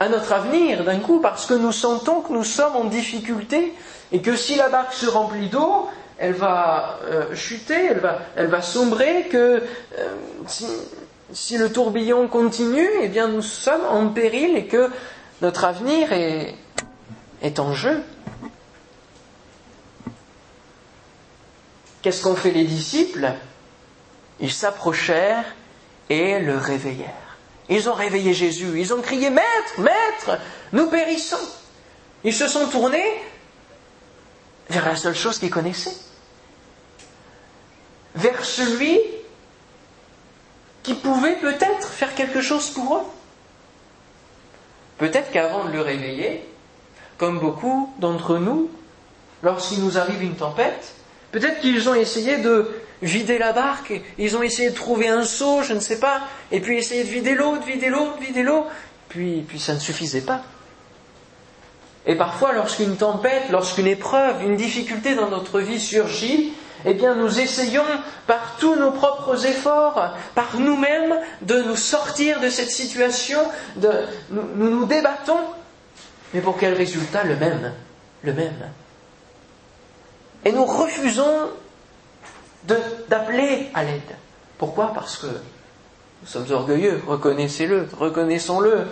à 0.00 0.08
notre 0.08 0.32
avenir 0.32 0.84
d'un 0.84 0.98
coup 0.98 1.20
parce 1.20 1.46
que 1.46 1.54
nous 1.54 1.72
sentons 1.72 2.20
que 2.20 2.32
nous 2.32 2.44
sommes 2.44 2.76
en 2.76 2.84
difficulté 2.84 3.72
et 4.12 4.20
que 4.20 4.36
si 4.36 4.56
la 4.56 4.68
barque 4.68 4.92
se 4.92 5.06
remplit 5.06 5.48
d'eau, 5.48 5.88
elle 6.18 6.34
va 6.34 6.98
euh, 7.04 7.34
chuter, 7.34 7.90
elle 8.36 8.46
va, 8.46 8.62
sombrer, 8.62 9.26
que 9.30 9.62
euh, 9.98 10.08
si, 11.32 11.58
le 11.58 11.72
tourbillon 11.72 12.28
continue, 12.28 12.88
eh 13.02 13.08
bien 13.08 13.28
nous 13.28 13.42
sommes 13.42 13.84
en 13.90 14.08
péril 14.08 14.56
et 14.56 14.66
que 14.66 14.90
notre 15.42 15.64
avenir 15.64 16.12
est, 16.12 16.54
est 17.42 17.58
en 17.58 17.72
jeu. 17.72 18.02
Qu'est-ce 22.02 22.22
qu'ont 22.22 22.36
fait 22.36 22.50
les 22.50 22.64
disciples? 22.64 23.32
Ils 24.38 24.52
s'approchèrent 24.52 25.44
et 26.10 26.38
le 26.38 26.56
réveillèrent. 26.56 27.23
Ils 27.68 27.88
ont 27.88 27.94
réveillé 27.94 28.34
Jésus, 28.34 28.78
ils 28.78 28.92
ont 28.92 29.00
crié 29.00 29.30
Maître, 29.30 29.78
Maître, 29.78 30.38
nous 30.72 30.88
périssons. 30.88 31.36
Ils 32.22 32.34
se 32.34 32.48
sont 32.48 32.68
tournés 32.68 33.20
vers 34.68 34.84
la 34.84 34.96
seule 34.96 35.14
chose 35.14 35.38
qu'ils 35.38 35.50
connaissaient, 35.50 35.96
vers 38.14 38.44
celui 38.44 39.00
qui 40.82 40.94
pouvait 40.94 41.36
peut-être 41.36 41.88
faire 41.88 42.14
quelque 42.14 42.40
chose 42.40 42.70
pour 42.70 42.96
eux. 42.96 43.04
Peut-être 44.98 45.30
qu'avant 45.32 45.64
de 45.64 45.70
le 45.70 45.80
réveiller, 45.80 46.46
comme 47.18 47.38
beaucoup 47.38 47.92
d'entre 47.98 48.38
nous, 48.38 48.70
lorsqu'il 49.42 49.80
nous 49.82 49.98
arrive 49.98 50.22
une 50.22 50.36
tempête, 50.36 50.94
peut-être 51.32 51.60
qu'ils 51.60 51.88
ont 51.88 51.94
essayé 51.94 52.38
de 52.38 52.70
vider 53.04 53.38
la 53.38 53.52
barque, 53.52 53.92
ils 54.18 54.36
ont 54.36 54.42
essayé 54.42 54.70
de 54.70 54.74
trouver 54.74 55.08
un 55.08 55.24
seau, 55.24 55.62
je 55.62 55.74
ne 55.74 55.80
sais 55.80 56.00
pas, 56.00 56.22
et 56.50 56.60
puis 56.60 56.76
essayer 56.78 57.04
de 57.04 57.08
vider 57.08 57.34
l'eau, 57.34 57.58
de 57.58 57.64
vider 57.64 57.88
l'eau, 57.88 58.14
de 58.18 58.24
vider 58.24 58.42
l'eau, 58.42 58.66
puis, 59.08 59.44
puis 59.46 59.60
ça 59.60 59.74
ne 59.74 59.78
suffisait 59.78 60.22
pas. 60.22 60.42
Et 62.06 62.16
parfois, 62.16 62.52
lorsqu'une 62.52 62.96
tempête, 62.96 63.44
lorsqu'une 63.50 63.86
épreuve, 63.86 64.42
une 64.42 64.56
difficulté 64.56 65.14
dans 65.14 65.30
notre 65.30 65.60
vie 65.60 65.80
surgit, 65.80 66.52
eh 66.84 66.92
bien, 66.92 67.14
nous 67.14 67.40
essayons 67.40 67.84
par 68.26 68.56
tous 68.58 68.74
nos 68.76 68.90
propres 68.90 69.46
efforts, 69.46 70.14
par 70.34 70.58
nous-mêmes, 70.58 71.18
de 71.42 71.62
nous 71.62 71.76
sortir 71.76 72.40
de 72.40 72.50
cette 72.50 72.70
situation, 72.70 73.40
de, 73.76 73.90
nous, 74.30 74.70
nous 74.70 74.84
débattons, 74.84 75.40
mais 76.34 76.40
pour 76.40 76.58
quel 76.58 76.74
résultat? 76.74 77.24
Le 77.24 77.36
même, 77.36 77.72
le 78.22 78.32
même. 78.32 78.70
Et 80.44 80.52
nous 80.52 80.64
refusons 80.64 81.50
d'appeler 82.66 83.70
à 83.74 83.84
l'aide. 83.84 84.16
Pourquoi? 84.58 84.92
Parce 84.94 85.16
que 85.16 85.26
nous 85.26 86.28
sommes 86.28 86.50
orgueilleux, 86.50 87.02
reconnaissez-le, 87.06 87.88
reconnaissons-le. 87.98 88.86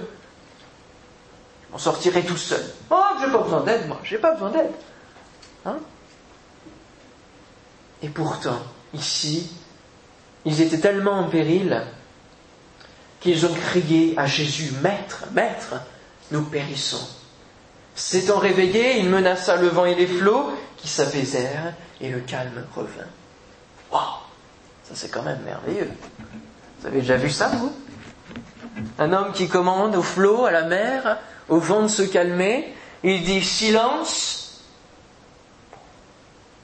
On 1.73 1.79
sortirait 1.79 2.23
tout 2.23 2.37
seul. 2.37 2.63
Oh, 2.91 3.03
j'ai 3.21 3.33
pas 3.33 3.39
besoin 3.39 3.61
d'aide, 3.61 3.89
moi, 3.89 3.99
j'ai 4.05 4.19
pas 4.19 4.33
besoin 4.33 4.51
d'aide. 4.51 4.73
Hein? 5.65 5.79
Et 8.03 8.09
pourtant, 8.09 8.61
ici, 8.93 9.51
ils 10.45 10.61
étaient 10.61 10.81
tellement 10.81 11.21
en 11.21 11.29
péril 11.29 11.83
qu'ils 13.21 13.47
ont 13.47 13.55
crié 13.55 14.15
à 14.17 14.27
Jésus, 14.27 14.73
Maître, 14.83 15.25
Maître, 15.33 15.75
nous 16.33 16.43
périssons. 16.43 17.07
S'étant 17.95 18.39
réveillé, 18.39 18.99
il 18.99 19.09
menaça 19.09 19.57
le 19.57 19.69
vent 19.69 19.85
et 19.85 19.95
les 19.95 20.07
flots 20.07 20.51
qui 20.77 20.89
s'apaisèrent 20.89 21.75
et 22.01 22.11
le 22.11 22.21
calme 22.21 22.65
revint. 22.75 23.07
Waouh 23.93 24.03
Ça 24.85 24.95
c'est 24.95 25.11
quand 25.11 25.23
même 25.23 25.43
merveilleux. 25.43 25.91
Vous 26.81 26.87
avez 26.87 27.01
déjà 27.01 27.17
vu 27.17 27.31
ça, 27.31 27.49
vous? 27.49 27.73
Un 28.99 29.13
homme 29.13 29.33
qui 29.33 29.49
commande 29.49 29.95
au 29.95 30.03
flot, 30.03 30.47
à 30.47 30.51
la 30.51 30.63
mer, 30.63 31.19
au 31.49 31.59
vent 31.59 31.83
de 31.83 31.89
se 31.89 32.03
calmer, 32.03 32.75
il 33.03 33.23
dit 33.23 33.43
silence, 33.43 34.65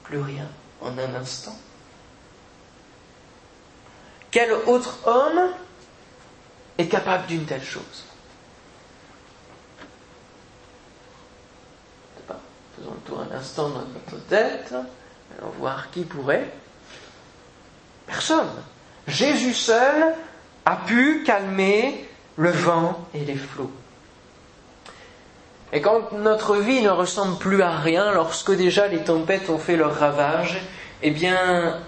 plus 0.03 0.19
rien 0.19 0.47
en 0.81 0.97
un 0.97 1.15
instant. 1.15 1.55
Quel 4.31 4.51
autre 4.51 4.99
homme 5.07 5.51
est 6.77 6.87
capable 6.87 7.27
d'une 7.27 7.45
telle 7.45 7.63
chose? 7.63 8.05
Faisons 12.77 12.93
le 12.93 12.99
tour 13.01 13.19
un 13.19 13.35
instant 13.35 13.69
dans 13.69 13.81
notre 13.81 14.25
tête. 14.27 14.73
Allons 15.37 15.51
voir 15.57 15.91
qui 15.91 16.03
pourrait. 16.03 16.51
Personne. 18.09 18.49
Jésus 19.07 19.53
seul 19.53 20.15
a 20.65 20.75
pu 20.77 21.23
calmer 21.23 22.05
le 22.37 22.49
vent 22.49 23.07
et 23.13 23.23
les 23.23 23.35
flots. 23.35 23.71
Et 25.71 25.81
quand 25.81 26.11
notre 26.13 26.57
vie 26.57 26.81
ne 26.81 26.89
ressemble 26.89 27.37
plus 27.37 27.61
à 27.61 27.69
rien, 27.69 28.11
lorsque 28.11 28.51
déjà 28.51 28.87
les 28.87 29.03
tempêtes 29.03 29.51
ont 29.51 29.59
fait 29.59 29.77
leur 29.77 29.93
ravage, 29.93 30.59
eh 31.03 31.11
bien, 31.11 31.79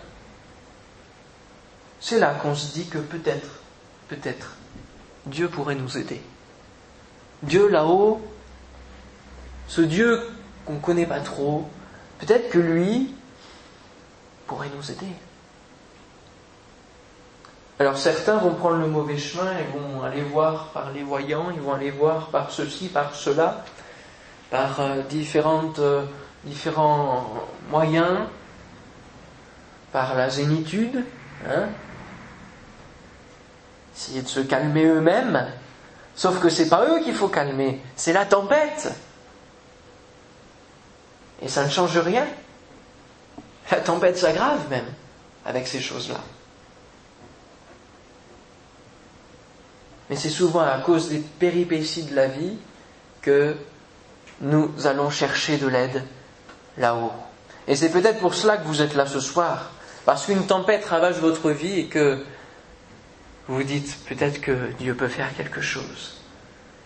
c'est 2.00 2.20
là 2.20 2.36
qu'on 2.36 2.54
se 2.54 2.72
dit 2.72 2.88
que 2.88 3.00
peut-être, 3.00 3.50
peut-être, 4.08 4.56
Dieu 5.26 5.50
pourrait 5.50 5.76
nous 5.76 5.98
aider. 5.98 6.22
Dieu 7.42 7.68
là-haut, 7.68 8.22
ce 9.68 9.82
Dieu 9.82 10.22
qu'on 10.66 10.74
ne 10.74 10.80
connaît 10.80 11.08
pas 11.08 11.20
trop, 11.20 11.68
peut-être 12.20 12.52
que 12.52 12.60
lui 12.60 13.12
pourrait 14.46 14.70
nous 14.76 14.92
aider. 14.92 15.12
Alors 17.82 17.98
certains 17.98 18.38
vont 18.38 18.54
prendre 18.54 18.78
le 18.78 18.86
mauvais 18.86 19.18
chemin 19.18 19.54
et 19.58 19.64
vont 19.76 20.04
aller 20.04 20.22
voir 20.22 20.68
par 20.68 20.92
les 20.92 21.02
voyants, 21.02 21.50
ils 21.52 21.60
vont 21.60 21.74
aller 21.74 21.90
voir 21.90 22.28
par 22.28 22.52
ceci, 22.52 22.90
par 22.90 23.16
cela, 23.16 23.66
par 24.52 24.80
euh, 24.80 25.02
euh, 25.80 26.06
différents 26.44 27.26
moyens, 27.72 28.20
par 29.92 30.14
la 30.14 30.30
zénitude, 30.30 31.04
hein, 31.50 31.70
essayer 33.96 34.22
de 34.22 34.28
se 34.28 34.42
calmer 34.42 34.86
eux-mêmes. 34.86 35.48
Sauf 36.14 36.40
que 36.40 36.50
c'est 36.50 36.70
pas 36.70 36.86
eux 36.86 37.00
qu'il 37.00 37.16
faut 37.16 37.30
calmer, 37.30 37.82
c'est 37.96 38.14
la 38.14 38.28
tempête. 38.28 38.94
Et 41.42 41.48
ça 41.48 41.66
ne 41.66 41.70
change 41.72 41.98
rien. 41.98 42.28
La 43.72 43.80
tempête 43.80 44.20
s'aggrave 44.20 44.70
même 44.70 44.86
avec 45.46 45.68
ces 45.68 45.80
choses-là. 45.80 46.20
Mais 50.12 50.18
c'est 50.18 50.30
souvent 50.30 50.60
à 50.60 50.78
cause 50.80 51.08
des 51.08 51.20
péripéties 51.20 52.04
de 52.04 52.14
la 52.14 52.28
vie 52.28 52.58
que 53.22 53.56
nous 54.42 54.70
allons 54.84 55.10
chercher 55.10 55.58
de 55.58 55.68
l'aide 55.68 56.04
là-haut. 56.78 57.14
Et 57.66 57.78
c'est 57.78 57.90
peut-être 57.90 58.20
pour 58.20 58.34
cela 58.34 58.58
que 58.58 58.68
vous 58.68 58.82
êtes 58.82 58.94
là 58.94 59.06
ce 59.06 59.22
soir, 59.22 59.72
parce 60.04 60.26
qu'une 60.26 60.46
tempête 60.46 60.84
ravage 60.84 61.20
votre 61.20 61.52
vie 61.52 61.80
et 61.80 61.86
que 61.86 62.22
vous 63.48 63.64
dites 63.64 63.98
peut-être 64.06 64.42
que 64.42 64.74
Dieu 64.80 64.96
peut 64.96 65.08
faire 65.08 65.34
quelque 65.34 65.62
chose. 65.62 66.18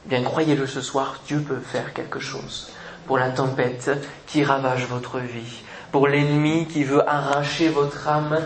Eh 0.05 0.09
bien, 0.09 0.21
croyez-le 0.21 0.67
ce 0.67 0.81
soir, 0.81 1.19
Dieu 1.25 1.39
peut 1.39 1.59
faire 1.59 1.93
quelque 1.93 2.19
chose 2.19 2.69
pour 3.07 3.17
la 3.17 3.31
tempête 3.31 3.89
qui 4.27 4.43
ravage 4.43 4.85
votre 4.85 5.17
vie, 5.17 5.63
pour 5.91 6.07
l'ennemi 6.07 6.67
qui 6.67 6.83
veut 6.83 7.07
arracher 7.09 7.69
votre 7.69 8.07
âme 8.07 8.37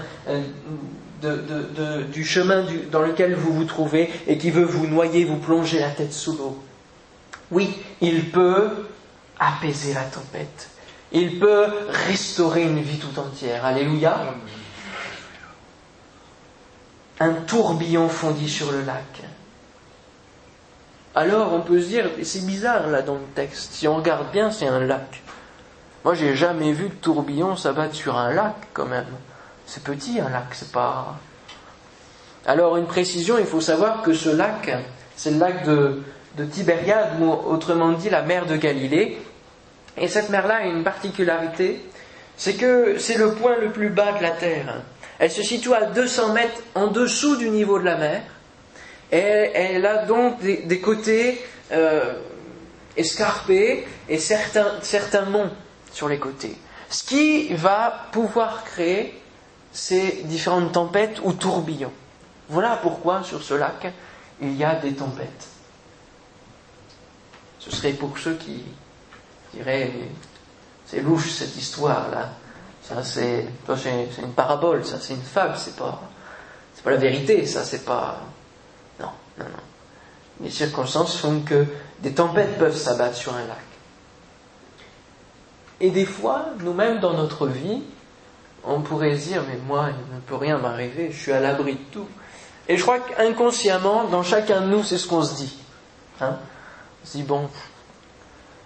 du 2.12 2.24
chemin 2.24 2.66
dans 2.92 3.02
lequel 3.02 3.36
vous 3.36 3.54
vous 3.54 3.66
trouvez 3.66 4.10
et 4.28 4.38
qui 4.38 4.52
veut 4.52 4.64
vous 4.64 4.88
noyer, 4.88 5.26
vous 5.26 5.38
plonger 5.38 5.80
la 5.80 5.90
tête 5.90 6.14
sous 6.14 6.38
l'eau. 6.38 6.62
Oui, 7.52 7.76
il 8.02 8.30
peut 8.30 8.70
apaiser 9.40 9.94
la 9.94 10.04
tempête. 10.04 10.70
Il 11.12 11.40
peut 11.40 11.66
restaurer 12.08 12.64
une 12.64 12.82
vie 12.82 13.00
tout 13.00 13.20
entière. 13.20 13.66
Alléluia. 13.66 14.34
Un 17.20 17.34
tourbillon 17.34 18.08
fondit 18.08 18.50
sur 18.50 18.72
le 18.72 18.84
lac. 18.84 19.22
Alors 21.16 21.54
on 21.54 21.62
peut 21.62 21.82
se 21.82 21.88
dire, 21.88 22.10
c'est 22.24 22.46
bizarre 22.46 22.88
là 22.88 23.02
dans 23.02 23.16
le 23.16 23.26
texte. 23.36 23.74
Si 23.74 23.88
on 23.88 23.96
regarde 23.96 24.32
bien, 24.32 24.52
c'est 24.52 24.68
un 24.68 24.80
lac. 24.80 25.22
Moi, 26.06 26.14
j'ai 26.14 26.36
jamais 26.36 26.72
vu 26.72 26.90
de 26.90 26.94
tourbillon 26.94 27.58
s'abattre 27.58 27.96
sur 27.96 28.18
un 28.18 28.34
lac 28.34 28.56
quand 28.74 28.86
même. 28.86 29.08
C'est 29.70 29.84
petit 29.84 30.20
un 30.20 30.30
lac, 30.30 30.48
c'est 30.54 30.72
pas. 30.72 31.16
Alors 32.48 32.76
une 32.78 32.88
précision, 32.88 33.38
il 33.38 33.46
faut 33.46 33.62
savoir 33.62 34.02
que 34.02 34.14
ce 34.14 34.30
lac, 34.30 34.76
c'est 35.16 35.30
le 35.30 35.38
lac 35.38 35.64
de, 35.64 36.02
de 36.38 36.46
Tibériade, 36.46 37.22
autrement 37.22 37.92
dit 37.92 38.10
la 38.10 38.24
mer 38.24 38.48
de 38.48 38.56
Galilée. 38.56 39.20
Et 39.96 40.08
cette 40.08 40.30
mer-là 40.30 40.56
a 40.56 40.64
une 40.64 40.84
particularité, 40.84 41.86
c'est 42.36 42.56
que 42.56 42.98
c'est 42.98 43.20
le 43.20 43.36
point 43.36 43.58
le 43.60 43.70
plus 43.70 43.90
bas 43.90 44.14
de 44.14 44.24
la 44.24 44.32
terre. 44.32 44.82
Elle 45.20 45.30
se 45.30 45.44
situe 45.44 45.76
à 45.76 45.86
200 45.86 46.34
mètres 46.34 46.64
en 46.74 46.88
dessous 46.88 47.36
du 47.36 47.52
niveau 47.52 47.78
de 47.78 47.86
la 47.86 47.98
mer. 47.98 48.24
Et 49.12 49.18
elle 49.18 49.86
a 49.86 50.06
donc 50.06 50.42
des, 50.42 50.80
côtés 50.80 51.40
euh, 51.72 52.16
escarpés 52.98 53.86
et 54.08 54.18
certains 54.18 55.26
monts 55.30 55.52
sur 55.94 56.10
les 56.10 56.18
côtés. 56.18 56.56
Ce 56.90 57.04
qui 57.04 57.54
va 57.54 58.08
pouvoir 58.12 58.64
créer 58.64 59.20
ces 59.72 60.24
différentes 60.24 60.72
tempêtes 60.72 61.20
ou 61.24 61.34
tourbillons. 61.34 61.92
Voilà 62.50 62.78
pourquoi 62.78 63.24
sur 63.24 63.44
ce 63.44 63.54
lac, 63.54 63.94
il 64.42 64.56
y 64.56 64.64
a 64.64 64.76
des 64.76 64.94
tempêtes. 64.94 65.48
Ce 67.60 67.72
serait 67.72 67.94
pour 67.94 68.18
ceux 68.18 68.36
qui 68.36 68.64
diraient 69.54 69.92
c'est 70.86 71.02
louche 71.02 71.30
cette 71.30 71.56
histoire-là. 71.56 72.30
Ça 72.82 73.04
c'est, 73.04 73.46
c'est 73.78 74.22
une 74.22 74.34
parabole, 74.34 74.84
ça 74.84 75.00
c'est 75.00 75.14
une 75.14 75.22
fable, 75.22 75.56
c'est 75.58 75.76
pas, 75.76 76.02
c'est 76.74 76.84
pas 76.84 76.92
la 76.92 76.98
vérité, 76.98 77.46
ça 77.46 77.64
c'est 77.64 77.86
pas. 77.86 78.22
Non, 79.00 79.12
non, 79.38 79.46
non. 79.46 80.42
Les 80.42 80.50
circonstances 80.50 81.18
font 81.18 81.42
que 81.42 81.66
des 82.00 82.14
tempêtes 82.14 82.58
peuvent 82.58 82.76
s'abattre 82.76 83.16
sur 83.16 83.36
un 83.36 83.46
lac. 83.46 83.58
Et 85.82 85.92
des 85.92 86.06
fois, 86.06 86.46
nous-mêmes 86.60 87.00
dans 87.00 87.14
notre 87.14 87.48
vie, 87.48 87.84
on 88.64 88.82
pourrait 88.82 89.18
se 89.18 89.28
dire, 89.28 89.44
mais 89.48 89.58
moi, 89.58 89.90
il 89.90 90.16
ne 90.16 90.20
peut 90.22 90.36
rien 90.36 90.58
m'arriver, 90.58 91.12
je 91.12 91.18
suis 91.18 91.32
à 91.32 91.40
l'abri 91.40 91.76
de 91.76 91.92
tout. 91.92 92.08
Et 92.68 92.78
je 92.78 92.82
crois 92.84 93.00
qu'inconsciemment, 93.00 94.06
dans 94.06 94.24
chacun 94.24 94.62
de 94.62 94.68
nous, 94.68 94.84
c'est 94.84 94.98
ce 94.98 95.08
qu'on 95.08 95.24
se 95.24 95.36
dit. 95.36 95.58
Hein 96.22 96.38
on 97.04 97.08
se 97.08 97.18
dit, 97.18 97.24
bon, 97.24 97.50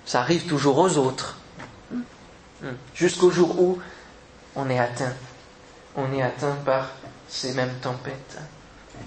ça 0.06 0.22
arrive 0.22 0.46
toujours 0.46 0.78
aux 0.78 0.98
autres. 0.98 1.38
Hmm. 1.92 2.74
Jusqu'au 2.94 3.32
jour 3.32 3.60
où 3.60 3.80
on 4.56 4.70
est 4.70 4.80
atteint. 4.80 5.14
On 5.96 6.12
est 6.12 6.22
atteint 6.22 6.56
par 6.66 6.90
ces 7.28 7.54
mêmes 7.54 7.74
tempêtes. 7.82 8.38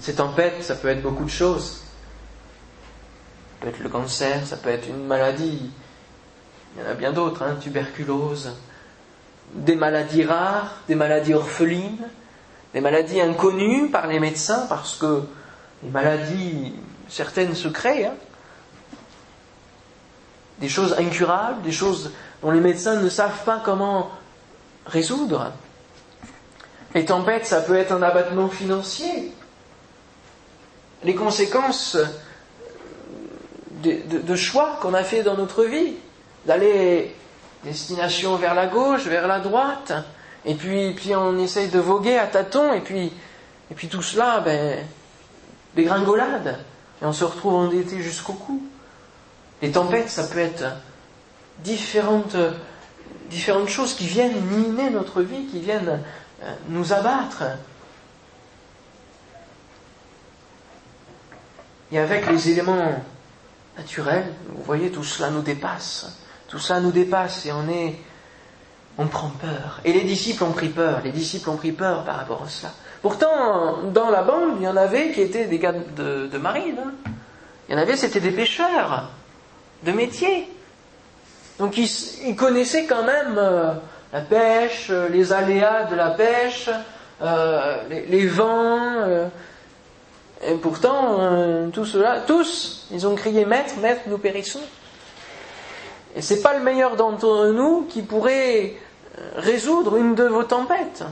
Ces 0.01 0.15
tempêtes, 0.15 0.63
ça 0.63 0.75
peut 0.75 0.89
être 0.89 1.03
beaucoup 1.03 1.25
de 1.25 1.31
choses. 1.31 1.83
Ça 3.51 3.57
peut 3.61 3.69
être 3.69 3.81
le 3.81 3.89
cancer, 3.89 4.47
ça 4.47 4.57
peut 4.57 4.71
être 4.71 4.89
une 4.89 5.07
maladie. 5.07 5.71
Il 6.75 6.83
y 6.83 6.87
en 6.87 6.91
a 6.91 6.95
bien 6.95 7.13
d'autres, 7.13 7.43
hein, 7.43 7.57
tuberculose, 7.61 8.53
des 9.55 9.77
maladies 9.77 10.25
rares, 10.25 10.77
des 10.89 10.95
maladies 10.95 11.35
orphelines, 11.35 12.09
des 12.75 12.81
maladies 12.81 13.21
inconnues 13.21 13.91
par 13.91 14.07
les 14.07 14.21
médecins, 14.21 14.67
parce 14.69 14.97
que 14.97 15.23
les 15.83 15.91
maladies, 15.91 16.75
certaines 17.09 17.55
se 17.55 17.69
créent, 17.69 18.07
hein. 18.07 18.15
des 20.59 20.69
choses 20.69 20.95
incurables, 20.99 21.63
des 21.63 21.73
choses 21.73 22.13
dont 22.43 22.51
les 22.51 22.61
médecins 22.61 23.01
ne 23.01 23.09
savent 23.09 23.45
pas 23.45 23.63
comment 23.65 24.11
résoudre. 24.87 25.53
Les 26.95 27.05
tempêtes, 27.05 27.47
ça 27.47 27.61
peut 27.61 27.77
être 27.77 27.93
un 27.93 28.03
abattement 28.03 28.49
financier. 28.49 29.33
Les 31.03 31.15
conséquences 31.15 31.97
de, 33.83 33.99
de 34.23 34.37
choix 34.37 34.79
qu'on 34.81 34.95
a 34.95 35.03
fait 35.03 35.23
dans 35.23 35.37
notre 35.37 35.65
vie, 35.65 35.95
d'aller 36.47 37.15
destination 37.67 38.37
vers 38.37 38.55
la 38.55 38.67
gauche, 38.67 39.07
vers 39.07 39.27
la 39.27 39.41
droite, 39.41 39.93
et 40.45 40.55
puis, 40.55 40.93
puis 40.95 41.15
on 41.15 41.37
essaye 41.39 41.69
de 41.69 41.81
voguer 41.81 42.17
à 42.17 42.27
tâtons, 42.27 42.73
et 42.73 42.81
puis, 42.81 43.13
et 43.71 43.75
puis 43.75 43.89
tout 43.89 44.03
cela, 44.03 44.41
ben, 44.41 44.79
des 45.75 45.85
gringolades, 45.85 46.59
et 47.03 47.05
on 47.05 47.13
se 47.13 47.25
retrouve 47.25 47.55
endetté 47.55 48.01
jusqu'au 48.01 48.35
cou. 48.35 48.63
Les 49.61 49.73
tempêtes, 49.73 50.09
ça 50.09 50.25
peut 50.25 50.39
être 50.39 50.65
différentes, 51.59 52.37
différentes 53.29 53.69
choses 53.69 53.95
qui 53.95 54.07
viennent 54.07 54.41
miner 54.45 54.91
notre 54.91 55.23
vie, 55.23 55.47
qui 55.47 55.61
viennent 55.61 56.01
euh, 56.43 56.55
nous 56.69 56.93
abattre. 56.93 57.43
Et 61.91 61.99
avec 61.99 62.29
les 62.29 62.51
éléments 62.51 63.03
naturels, 63.77 64.33
vous 64.55 64.63
voyez, 64.63 64.91
tout 64.91 65.05
cela 65.05 65.31
nous 65.31 65.43
dépasse. 65.43 66.26
Tout 66.49 66.59
ça 66.59 66.81
nous 66.81 66.93
dépasse 66.93 67.47
et 67.47 67.53
on 67.53 67.69
est, 67.69 67.97
on 68.99 69.07
prend 69.07 69.31
peur. 69.31 69.81
Et 69.85 69.93
les 69.93 70.03
disciples 70.03 70.45
ont 70.45 70.53
pris 70.53 70.69
peur. 70.69 71.01
Les 71.05 71.11
disciples 71.11 71.51
ont 71.51 71.57
pris 71.57 71.73
peur 71.73 72.05
par 72.05 72.17
rapport 72.17 72.43
à 72.43 72.49
cela. 72.49 72.73
Pourtant, 73.03 73.83
dans 73.93 74.11
la 74.11 74.23
bande, 74.23 74.57
il 74.59 74.65
y 74.65 74.69
en 74.69 74.77
avait 74.77 75.13
qui 75.13 75.23
étaient 75.23 75.47
des 75.47 75.59
gars 75.59 75.73
de, 75.73 76.39
marine. 76.39 76.77
Hein. 76.79 77.11
Il 77.69 77.75
y 77.75 77.79
en 77.79 77.81
avait, 77.81 77.97
c'était 77.97 78.21
des 78.21 78.31
pêcheurs 78.31 79.11
de 79.83 79.93
métier. 79.93 80.49
Donc 81.59 81.77
ils, 81.79 82.37
connaissaient 82.37 82.87
quand 82.87 83.05
même 83.05 83.37
euh, 83.39 83.73
la 84.13 84.21
pêche, 84.21 84.89
euh, 84.91 85.09
les 85.09 85.33
aléas 85.33 85.85
de 85.85 85.97
la 85.97 86.11
pêche, 86.11 86.69
euh, 87.23 87.77
les, 87.89 88.27
vents. 88.27 89.31
Et 90.47 90.55
pourtant, 90.55 91.71
cela, 91.73 92.21
tous, 92.27 92.87
ils 92.91 93.07
ont 93.07 93.15
crié 93.15 93.47
Maître, 93.47 93.75
Maître, 93.81 94.03
nous 94.07 94.19
périssons. 94.19 94.61
Et 96.17 96.23
c'est 96.23 96.41
pas 96.41 96.55
le 96.55 96.65
meilleur 96.65 96.97
d'entre 96.97 97.53
nous 97.55 97.83
qui 97.83 98.01
pourrait 98.03 98.75
résoudre 99.37 99.97
une 99.97 100.15
de 100.15 100.25
vos 100.25 100.45
tempêtes. 100.45 101.05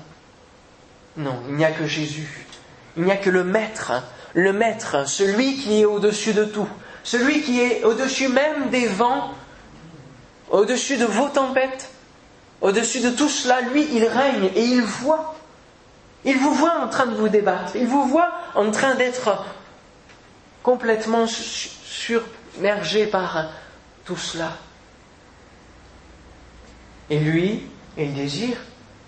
Non, 1.19 1.39
il 1.49 1.57
n'y 1.57 1.65
a 1.65 1.71
que 1.71 1.87
Jésus. 1.87 2.47
Il 2.97 3.05
n'y 3.05 3.13
a 3.13 3.17
que 3.17 3.31
le 3.31 3.45
Maître, 3.45 3.93
le 4.33 4.53
Maître, 4.53 5.07
celui 5.07 5.57
qui 5.57 5.83
est 5.83 5.85
au-dessus 5.85 6.33
de 6.33 6.45
tout, 6.45 6.69
celui 7.03 7.43
qui 7.43 7.61
est 7.61 7.85
au-dessus 7.85 8.29
même 8.29 8.71
des 8.71 8.87
vents, 8.87 9.35
au-dessus 10.51 10.97
de 10.97 11.05
vos 11.05 11.29
tempêtes, 11.29 11.91
au-dessus 12.63 13.01
de 13.01 13.11
tout 13.11 13.29
cela, 13.29 13.61
lui, 13.61 13.87
il 13.93 14.07
règne 14.07 14.51
et 14.55 14.65
il 14.65 14.83
voit. 14.83 15.35
Il 16.25 16.39
vous 16.39 16.55
voit 16.55 16.79
en 16.79 16.89
train 16.89 17.05
de 17.07 17.15
vous 17.15 17.29
débattre, 17.29 17.77
il 17.77 17.87
vous 17.87 18.07
voit 18.07 18.33
en 18.55 18.71
train 18.71 18.95
d'être 18.95 19.45
complètement 20.63 21.27
submergé 21.27 23.07
par 23.07 23.51
tout 24.07 24.17
cela. 24.17 24.53
Et 27.11 27.19
lui, 27.19 27.63
il 27.97 28.15
désire 28.15 28.57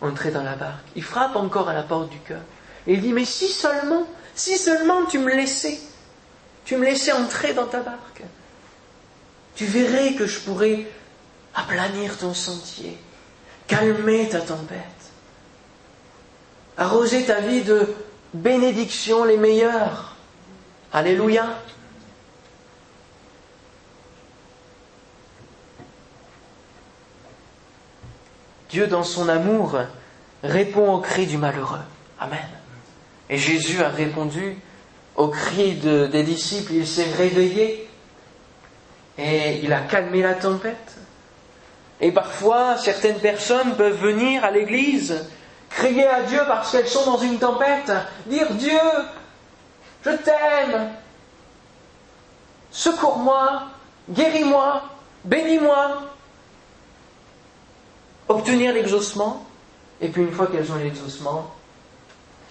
entrer 0.01 0.31
dans 0.31 0.43
la 0.43 0.55
barque. 0.55 0.87
Il 0.95 1.03
frappe 1.03 1.37
encore 1.37 1.69
à 1.69 1.75
la 1.75 1.83
porte 1.83 2.11
du 2.11 2.19
cœur. 2.19 2.43
Et 2.87 2.95
il 2.95 3.01
dit, 3.01 3.13
mais 3.13 3.25
si 3.25 3.49
seulement, 3.49 4.07
si 4.35 4.59
seulement 4.59 5.07
tu 5.07 5.19
me 5.19 5.35
laissais, 5.35 5.79
tu 6.65 6.77
me 6.77 6.85
laissais 6.85 7.13
entrer 7.13 7.55
dans 7.55 7.67
ta 7.67 7.81
barque, 7.81 8.23
tu 9.55 9.65
verrais 9.65 10.15
que 10.15 10.27
je 10.27 10.39
pourrais 10.41 10.87
aplanir 11.55 12.19
ton 12.19 12.35
sentier, 12.35 12.99
calmer 13.67 14.29
ta 14.29 14.41
tempête, 14.41 14.79
arroser 16.77 17.25
ta 17.25 17.41
vie 17.41 17.63
de 17.63 17.95
bénédictions 18.35 19.25
les 19.25 19.39
meilleures. 19.39 20.15
Alléluia. 20.93 21.47
Dieu, 28.77 28.89
dans 28.89 29.05
son 29.05 29.31
amour, 29.31 29.79
répond 30.43 30.93
au 30.93 30.99
cri 30.99 31.25
du 31.25 31.39
malheureux. 31.39 31.81
Amen. 32.21 32.47
Et 33.31 33.39
Jésus 33.39 33.83
a 33.83 33.89
répondu 33.89 34.59
au 35.15 35.29
cri 35.29 35.77
des 35.77 36.23
disciples, 36.23 36.75
il 36.75 36.87
s'est 36.87 37.11
réveillé 37.17 37.89
et 39.17 39.61
il 39.63 39.73
a 39.73 39.81
calmé 39.81 40.21
la 40.21 40.35
tempête. 40.35 40.95
Et 42.03 42.13
parfois, 42.13 42.77
certaines 42.77 43.19
personnes 43.19 43.77
peuvent 43.77 43.97
venir 43.97 44.45
à 44.45 44.51
l'église, 44.51 45.27
crier 45.71 46.07
à 46.07 46.25
Dieu 46.25 46.41
parce 46.47 46.73
qu'elles 46.73 46.87
sont 46.87 47.11
dans 47.11 47.19
une 47.19 47.39
tempête, 47.39 47.91
dire 48.27 48.53
Dieu, 48.57 48.79
je 50.05 50.11
t'aime, 50.11 50.91
secours-moi, 52.71 53.69
guéris-moi, 54.11 54.83
bénis-moi, 55.25 56.16
obtenir 58.29 58.73
l'exaucement, 58.73 59.47
et 60.01 60.09
puis 60.09 60.23
une 60.23 60.33
fois 60.33 60.47
qu'elles 60.47 60.71
ont 60.71 60.77
l'exaucement, 60.77 61.55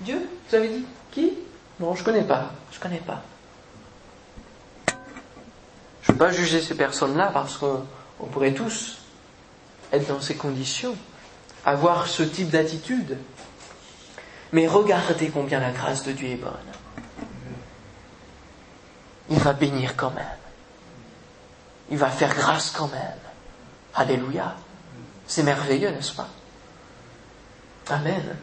Dieu, 0.01 0.27
vous 0.49 0.55
avez 0.55 0.69
dit 0.69 0.85
Qui? 1.11 1.33
Non, 1.79 1.95
je 1.95 2.01
ne 2.01 2.05
connais 2.05 2.23
pas. 2.23 2.51
Je 2.71 2.79
connais 2.79 2.99
pas. 2.99 3.21
Je 6.01 6.11
ne 6.11 6.13
veux 6.13 6.17
pas 6.17 6.31
juger 6.31 6.61
ces 6.61 6.75
personnes-là 6.75 7.31
parce 7.33 7.57
qu'on 7.57 7.85
pourrait 8.31 8.53
tous 8.53 8.97
être 9.91 10.07
dans 10.07 10.21
ces 10.21 10.35
conditions, 10.35 10.95
avoir 11.65 12.07
ce 12.07 12.23
type 12.23 12.49
d'attitude. 12.49 13.17
Mais 14.51 14.67
regardez 14.67 15.29
combien 15.29 15.59
la 15.59 15.71
grâce 15.71 16.03
de 16.03 16.11
Dieu 16.11 16.29
est 16.29 16.35
bonne. 16.35 16.53
Il 19.29 19.39
va 19.39 19.53
bénir 19.53 19.95
quand 19.95 20.11
même. 20.11 20.25
Il 21.89 21.97
va 21.97 22.09
faire 22.09 22.33
grâce 22.33 22.71
quand 22.71 22.87
même. 22.87 23.19
Alléluia. 23.95 24.55
C'est 25.27 25.43
merveilleux, 25.43 25.89
n'est-ce 25.89 26.13
pas? 26.13 26.29
Amen. 27.89 28.35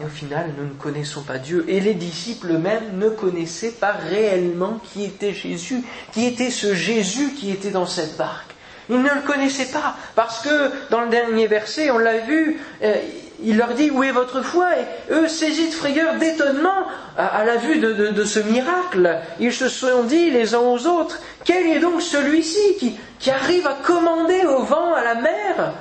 Et 0.00 0.04
au 0.04 0.08
final, 0.08 0.52
nous 0.56 0.64
ne 0.64 0.74
connaissons 0.74 1.22
pas 1.22 1.38
Dieu. 1.38 1.64
Et 1.68 1.80
les 1.80 1.94
disciples 1.94 2.56
même 2.56 2.98
ne 2.98 3.08
connaissaient 3.08 3.72
pas 3.72 3.92
réellement 3.92 4.80
qui 4.92 5.04
était 5.04 5.34
Jésus, 5.34 5.82
qui 6.12 6.26
était 6.26 6.50
ce 6.50 6.74
Jésus 6.74 7.32
qui 7.34 7.50
était 7.50 7.70
dans 7.70 7.86
cette 7.86 8.16
barque. 8.16 8.54
Ils 8.90 9.02
ne 9.02 9.08
le 9.08 9.20
connaissaient 9.26 9.70
pas, 9.70 9.96
parce 10.14 10.40
que 10.40 10.70
dans 10.90 11.02
le 11.02 11.08
dernier 11.08 11.46
verset, 11.46 11.90
on 11.90 11.98
l'a 11.98 12.18
vu, 12.18 12.58
euh, 12.82 12.94
il 13.42 13.56
leur 13.56 13.74
dit 13.74 13.90
où 13.90 14.02
est 14.02 14.12
votre 14.12 14.42
foi? 14.42 14.68
Et 14.78 15.12
eux, 15.12 15.28
saisis 15.28 15.68
de 15.68 15.74
frayeur, 15.74 16.14
d'étonnement 16.14 16.86
à, 17.16 17.44
la 17.44 17.56
vue 17.56 17.80
de, 17.80 18.24
ce 18.24 18.38
miracle, 18.38 19.18
ils 19.40 19.52
se 19.52 19.68
sont 19.68 20.04
dit 20.04 20.30
les 20.30 20.54
uns 20.54 20.60
aux 20.60 20.86
autres, 20.86 21.20
quel 21.44 21.66
est 21.66 21.80
donc 21.80 22.00
celui-ci 22.00 22.76
qui, 22.78 22.96
qui 23.18 23.30
arrive 23.30 23.66
à 23.66 23.74
commander 23.74 24.44
au 24.44 24.62
vent, 24.62 24.94
à 24.94 25.02
la 25.02 25.14
mer, 25.16 25.74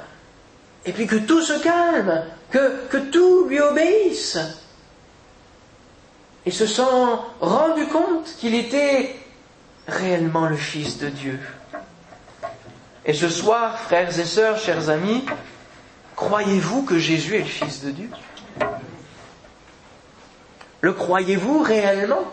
et 0.86 0.92
puis 0.92 1.06
que 1.06 1.16
tout 1.16 1.42
se 1.42 1.62
calme, 1.62 2.24
que, 2.50 2.98
tout 3.12 3.46
lui 3.48 3.60
obéisse. 3.60 4.40
Ils 6.46 6.54
se 6.54 6.66
sont 6.66 7.20
rendus 7.42 7.88
compte 7.88 8.34
qu'il 8.40 8.56
était 8.56 9.16
réellement 9.88 10.48
le 10.48 10.56
Fils 10.56 10.98
de 10.98 11.10
Dieu. 11.10 11.40
Et 13.06 13.14
ce 13.14 13.30
soir, 13.30 13.80
frères 13.80 14.18
et 14.18 14.26
sœurs, 14.26 14.58
chers 14.58 14.90
amis, 14.90 15.26
croyez-vous 16.16 16.84
que 16.84 16.98
Jésus 16.98 17.36
est 17.36 17.40
le 17.40 17.46
Fils 17.46 17.84
de 17.84 17.92
Dieu? 17.92 18.10
Le 20.82 20.94
croyez-vous 20.94 21.60
réellement? 21.60 22.24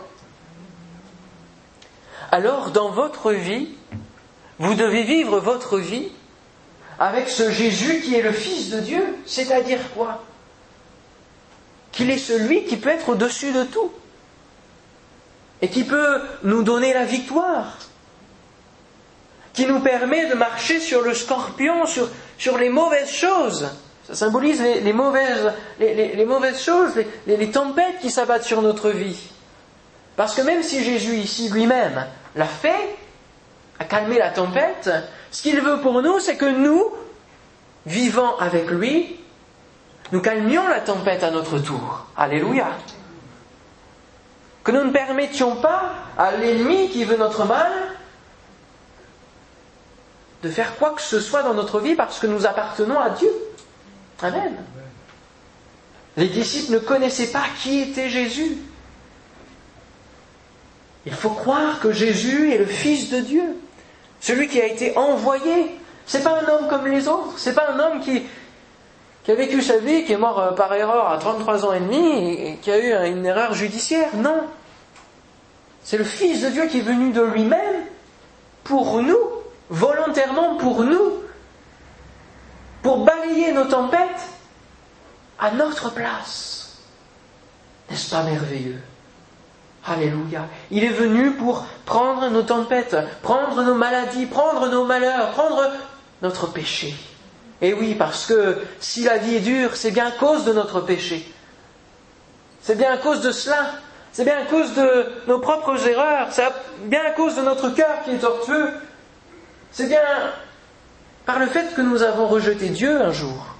Alors, 2.31 2.71
dans 2.71 2.89
votre 2.89 3.31
vie, 3.31 3.69
vous 4.59 4.73
devez 4.73 5.03
vivre 5.03 5.39
votre 5.39 5.77
vie 5.77 6.09
avec 6.99 7.29
ce 7.29 7.51
Jésus 7.51 8.01
qui 8.01 8.15
est 8.15 8.21
le 8.21 8.31
Fils 8.31 8.69
de 8.69 8.79
Dieu, 8.79 9.03
c'est-à-dire 9.25 9.79
quoi? 9.93 10.23
Qu'il 11.91 12.09
est 12.09 12.17
celui 12.17 12.65
qui 12.65 12.77
peut 12.77 12.89
être 12.89 13.09
au-dessus 13.09 13.51
de 13.51 13.63
tout 13.63 13.91
et 15.61 15.67
qui 15.69 15.83
peut 15.83 16.21
nous 16.43 16.63
donner 16.63 16.93
la 16.93 17.05
victoire, 17.05 17.77
qui 19.53 19.65
nous 19.65 19.79
permet 19.79 20.27
de 20.27 20.35
marcher 20.35 20.79
sur 20.79 21.01
le 21.01 21.13
scorpion, 21.13 21.85
sur, 21.85 22.09
sur 22.37 22.57
les 22.57 22.69
mauvaises 22.69 23.11
choses. 23.11 23.69
Ça 24.07 24.15
symbolise 24.15 24.61
les, 24.61 24.93
mauvaises, 24.93 25.51
les, 25.79 26.25
mauvaises 26.25 26.61
choses, 26.61 26.91
les 27.25 27.51
tempêtes 27.51 27.99
qui 28.01 28.11
s'abattent 28.11 28.43
sur 28.43 28.61
notre 28.61 28.89
vie. 28.91 29.17
Parce 30.15 30.35
que 30.35 30.41
même 30.41 30.61
si 30.61 30.83
Jésus 30.83 31.15
ici 31.15 31.49
lui-même 31.49 32.05
l'a 32.35 32.45
fait, 32.45 32.95
a 33.79 33.85
calmé 33.85 34.17
la 34.17 34.29
tempête, 34.29 34.89
ce 35.31 35.41
qu'il 35.41 35.59
veut 35.59 35.81
pour 35.81 36.01
nous, 36.01 36.19
c'est 36.19 36.37
que 36.37 36.45
nous, 36.45 36.91
vivant 37.85 38.37
avec 38.37 38.69
lui, 38.69 39.19
nous 40.11 40.21
calmions 40.21 40.67
la 40.67 40.79
tempête 40.79 41.23
à 41.23 41.31
notre 41.31 41.59
tour. 41.59 42.05
Alléluia. 42.15 42.69
Que 44.63 44.71
nous 44.71 44.83
ne 44.83 44.91
permettions 44.91 45.57
pas 45.57 45.93
à 46.17 46.31
l'ennemi 46.31 46.89
qui 46.89 47.03
veut 47.03 47.17
notre 47.17 47.45
mal 47.45 47.71
de 50.41 50.49
faire 50.49 50.75
quoi 50.77 50.91
que 50.91 51.01
ce 51.01 51.19
soit 51.19 51.43
dans 51.43 51.53
notre 51.53 51.79
vie 51.79 51.95
parce 51.95 52.19
que 52.19 52.27
nous 52.27 52.45
appartenons 52.45 52.99
à 52.99 53.09
Dieu. 53.09 53.31
Amen. 54.21 54.55
Les 56.17 56.27
disciples 56.27 56.73
ne 56.73 56.79
connaissaient 56.79 57.31
pas 57.31 57.43
qui 57.61 57.81
était 57.81 58.09
Jésus. 58.09 58.57
Il 61.05 61.13
faut 61.13 61.31
croire 61.31 61.79
que 61.79 61.91
Jésus 61.91 62.51
est 62.51 62.57
le 62.57 62.65
Fils 62.65 63.09
de 63.09 63.19
Dieu. 63.19 63.57
Celui 64.19 64.47
qui 64.47 64.61
a 64.61 64.65
été 64.65 64.97
envoyé. 64.97 65.79
C'est 66.05 66.23
pas 66.23 66.39
un 66.39 66.47
homme 66.47 66.67
comme 66.67 66.87
les 66.87 67.07
autres. 67.07 67.37
C'est 67.37 67.53
pas 67.53 67.71
un 67.71 67.79
homme 67.79 67.99
qui, 67.99 68.23
qui 69.23 69.31
a 69.31 69.35
vécu 69.35 69.61
sa 69.61 69.77
vie, 69.77 70.05
qui 70.05 70.13
est 70.13 70.17
mort 70.17 70.39
euh, 70.39 70.51
par 70.51 70.73
erreur 70.73 71.09
à 71.09 71.17
33 71.17 71.65
ans 71.65 71.73
et 71.73 71.79
demi 71.79 72.33
et 72.33 72.57
qui 72.57 72.71
a 72.71 72.77
eu 72.77 73.11
une 73.11 73.25
erreur 73.25 73.53
judiciaire. 73.53 74.09
Non. 74.15 74.43
C'est 75.83 75.97
le 75.97 76.03
Fils 76.03 76.41
de 76.41 76.49
Dieu 76.49 76.67
qui 76.67 76.79
est 76.79 76.81
venu 76.81 77.11
de 77.11 77.21
lui-même 77.21 77.85
pour 78.63 79.01
nous, 79.01 79.17
volontairement 79.69 80.57
pour 80.57 80.83
nous, 80.83 81.21
pour 82.81 83.05
balayer 83.05 83.51
nos 83.51 83.65
tempêtes 83.65 84.29
à 85.39 85.51
notre 85.51 85.93
place. 85.93 86.77
N'est-ce 87.89 88.09
pas 88.09 88.23
merveilleux? 88.23 88.81
Alléluia. 89.87 90.47
Il 90.71 90.83
est 90.83 90.89
venu 90.89 91.31
pour 91.31 91.65
prendre 91.85 92.29
nos 92.29 92.41
tempêtes, 92.41 92.97
prendre 93.21 93.61
nos 93.61 93.75
maladies, 93.75 94.25
prendre 94.25 94.67
nos 94.67 94.83
malheurs, 94.83 95.31
prendre 95.31 95.71
notre 96.23 96.47
péché. 96.47 96.95
Et 97.61 97.73
oui, 97.73 97.93
parce 97.93 98.25
que 98.25 98.61
si 98.79 99.03
la 99.03 99.17
vie 99.17 99.35
est 99.35 99.41
dure, 99.41 99.75
c'est 99.75 99.91
bien 99.91 100.07
à 100.07 100.11
cause 100.11 100.43
de 100.43 100.53
notre 100.53 100.81
péché. 100.81 101.31
C'est 102.61 102.75
bien 102.75 102.93
à 102.93 102.97
cause 102.97 103.21
de 103.21 103.31
cela. 103.31 103.73
C'est 104.11 104.23
bien 104.23 104.39
à 104.39 104.45
cause 104.45 104.73
de 104.73 105.05
nos 105.27 105.39
propres 105.39 105.87
erreurs. 105.87 106.29
C'est 106.31 106.45
bien 106.85 107.01
à 107.05 107.11
cause 107.11 107.35
de 107.35 107.41
notre 107.41 107.69
cœur 107.69 108.03
qui 108.03 108.11
est 108.11 108.17
tortueux. 108.17 108.69
C'est 109.71 109.87
bien 109.87 110.01
par 111.27 111.37
le 111.37 111.45
fait 111.45 111.75
que 111.75 111.81
nous 111.81 112.01
avons 112.01 112.27
rejeté 112.27 112.69
Dieu 112.69 113.01
un 113.01 113.11
jour. 113.11 113.55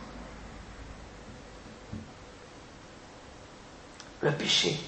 Le 4.22 4.32
péché. 4.32 4.80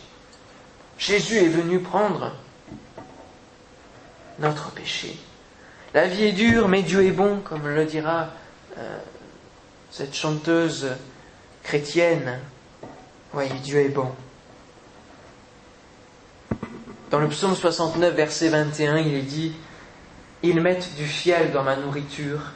Jésus 0.98 1.38
est 1.38 1.50
venu 1.50 1.80
prendre 1.80 2.34
notre 4.40 4.72
péché. 4.72 5.18
La 5.94 6.08
vie 6.08 6.26
est 6.26 6.32
dure, 6.32 6.68
mais 6.68 6.82
Dieu 6.84 7.06
est 7.06 7.12
bon, 7.12 7.40
comme 7.40 7.68
le 7.68 7.86
dira 7.86 8.30
euh, 8.78 8.98
cette 9.92 10.16
chanteuse 10.16 10.88
chrétienne. 11.64 12.40
Oui, 13.34 13.46
Dieu 13.64 13.80
est 13.80 13.90
bon. 13.90 14.12
Dans 17.10 17.20
le 17.20 17.30
psaume 17.30 17.56
69, 17.56 18.16
verset 18.16 18.50
21, 18.50 18.98
il 18.98 19.14
est 19.16 19.22
dit 19.22 19.54
Ils 20.44 20.60
mettent 20.60 20.96
du 20.96 21.06
fiel 21.06 21.52
dans 21.52 21.64
ma 21.64 21.76
nourriture, 21.78 22.52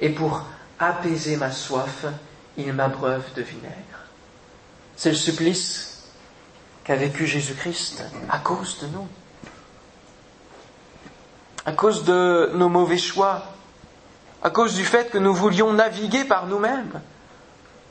et 0.00 0.08
pour 0.08 0.44
apaiser 0.78 1.36
ma 1.36 1.52
soif, 1.52 2.06
ils 2.56 2.72
m'abreuvent 2.72 3.32
de 3.36 3.42
vinaigre. 3.42 3.72
C'est 4.96 5.10
le 5.10 5.16
supplice 5.16 5.91
qu'a 6.84 6.96
vécu 6.96 7.26
Jésus-Christ 7.26 8.04
à 8.28 8.38
cause 8.38 8.78
de 8.80 8.86
nous, 8.88 9.08
à 11.64 11.72
cause 11.72 12.04
de 12.04 12.50
nos 12.54 12.68
mauvais 12.68 12.98
choix, 12.98 13.44
à 14.42 14.50
cause 14.50 14.74
du 14.74 14.84
fait 14.84 15.10
que 15.10 15.18
nous 15.18 15.34
voulions 15.34 15.72
naviguer 15.72 16.24
par 16.24 16.46
nous-mêmes. 16.46 17.00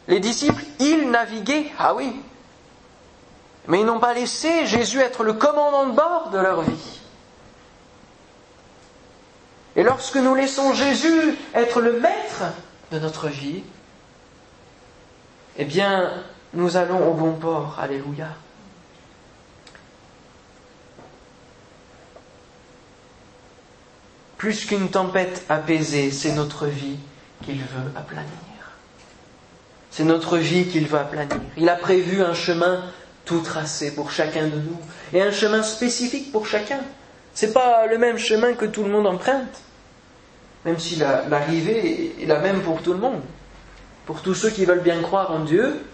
Les 0.07 0.19
disciples, 0.19 0.63
ils 0.79 1.09
naviguaient, 1.09 1.71
ah 1.79 1.95
oui, 1.95 2.21
mais 3.67 3.81
ils 3.81 3.85
n'ont 3.85 3.99
pas 3.99 4.13
laissé 4.13 4.65
Jésus 4.65 4.99
être 4.99 5.23
le 5.23 5.33
commandant 5.33 5.85
de 5.87 5.95
bord 5.95 6.29
de 6.31 6.39
leur 6.39 6.61
vie. 6.61 6.99
Et 9.75 9.83
lorsque 9.83 10.17
nous 10.17 10.35
laissons 10.35 10.73
Jésus 10.73 11.37
être 11.53 11.79
le 11.79 11.99
maître 11.99 12.43
de 12.91 12.99
notre 12.99 13.27
vie, 13.27 13.63
eh 15.57 15.65
bien, 15.65 16.11
nous 16.53 16.75
allons 16.75 17.09
au 17.09 17.13
bon 17.13 17.33
port. 17.33 17.77
Alléluia. 17.79 18.27
Plus 24.41 24.65
qu'une 24.65 24.89
tempête 24.89 25.45
apaisée, 25.49 26.09
c'est 26.09 26.31
notre 26.31 26.65
vie 26.65 26.97
qu'il 27.45 27.59
veut 27.59 27.91
aplanir. 27.95 28.25
C'est 29.91 30.03
notre 30.03 30.39
vie 30.39 30.65
qu'il 30.65 30.87
veut 30.87 30.97
aplanir. 30.97 31.39
Il 31.57 31.69
a 31.69 31.75
prévu 31.75 32.23
un 32.23 32.33
chemin 32.33 32.83
tout 33.23 33.41
tracé 33.41 33.93
pour 33.93 34.09
chacun 34.09 34.47
de 34.47 34.55
nous 34.55 34.79
et 35.13 35.21
un 35.21 35.29
chemin 35.29 35.61
spécifique 35.61 36.31
pour 36.31 36.47
chacun. 36.47 36.79
C'est 37.35 37.53
pas 37.53 37.85
le 37.85 37.99
même 37.99 38.17
chemin 38.17 38.53
que 38.53 38.65
tout 38.65 38.83
le 38.83 38.89
monde 38.89 39.05
emprunte, 39.05 39.61
même 40.65 40.79
si 40.79 40.95
l'arrivée 40.95 42.15
est 42.19 42.25
la 42.25 42.39
même 42.39 42.63
pour 42.63 42.81
tout 42.81 42.93
le 42.93 42.99
monde, 42.99 43.21
pour 44.07 44.23
tous 44.23 44.33
ceux 44.33 44.49
qui 44.49 44.65
veulent 44.65 44.81
bien 44.81 45.03
croire 45.03 45.29
en 45.29 45.41
Dieu. 45.41 45.85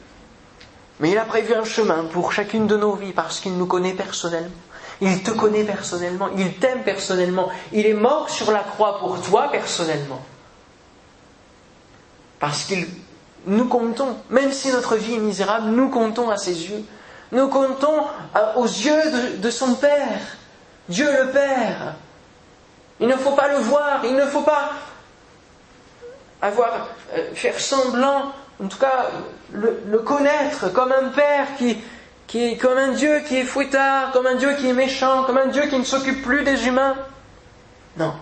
Mais 1.01 1.11
il 1.11 1.17
a 1.17 1.25
prévu 1.25 1.53
un 1.53 1.65
chemin 1.65 2.05
pour 2.05 2.31
chacune 2.31 2.65
de 2.65 2.77
nos 2.77 2.95
vies 2.95 3.11
parce 3.11 3.41
qu'il 3.41 3.57
nous 3.57 3.67
connaît 3.67 3.91
personnellement. 3.91 4.55
Il 5.01 5.21
te 5.21 5.31
connaît 5.31 5.63
personnellement, 5.63 6.29
il 6.37 6.53
t'aime 6.55 6.83
personnellement, 6.83 7.49
il 7.71 7.85
est 7.85 7.93
mort 7.93 8.29
sur 8.29 8.51
la 8.51 8.61
croix 8.61 8.97
pour 8.99 9.21
toi 9.21 9.49
personnellement. 9.51 10.21
Parce 12.39 12.63
qu'il 12.63 12.87
nous 13.45 13.65
comptons, 13.65 14.17
même 14.29 14.51
si 14.51 14.71
notre 14.71 14.95
vie 14.95 15.15
est 15.15 15.19
misérable, 15.19 15.67
nous 15.67 15.89
comptons 15.89 16.29
à 16.29 16.37
ses 16.37 16.69
yeux. 16.69 16.83
Nous 17.31 17.47
comptons 17.47 18.05
aux 18.55 18.65
yeux 18.65 19.37
de, 19.37 19.49
son 19.49 19.75
Père, 19.75 20.19
Dieu 20.87 21.07
le 21.11 21.31
Père. 21.31 21.95
Il 22.99 23.07
ne 23.07 23.15
faut 23.15 23.31
pas 23.31 23.49
le 23.49 23.57
voir, 23.57 24.01
il 24.05 24.15
ne 24.15 24.25
faut 24.25 24.41
pas 24.41 24.71
avoir, 26.41 26.87
euh, 27.15 27.33
faire 27.33 27.59
semblant, 27.59 28.31
en 28.63 28.67
tout 28.67 28.77
cas 28.77 29.09
le, 29.51 29.99
connaître 29.99 30.71
comme 30.71 30.91
un 30.91 31.09
Père 31.09 31.47
qui, 31.57 31.77
qui 32.27 32.43
est 32.43 32.57
comme 32.57 32.77
un 32.77 32.91
Dieu 32.91 33.21
qui 33.21 33.37
est 33.37 33.45
fouettard, 33.45 34.11
comme 34.11 34.27
un 34.27 34.35
Dieu 34.35 34.53
qui 34.55 34.67
est 34.67 34.73
méchant, 34.73 35.23
comme 35.23 35.37
un 35.37 35.47
Dieu 35.47 35.63
qui 35.67 35.79
ne 35.79 35.85
s'occupe 35.85 36.21
plus 36.23 36.43
des 36.43 36.67
humains. 36.67 36.95
Non. 37.95 38.13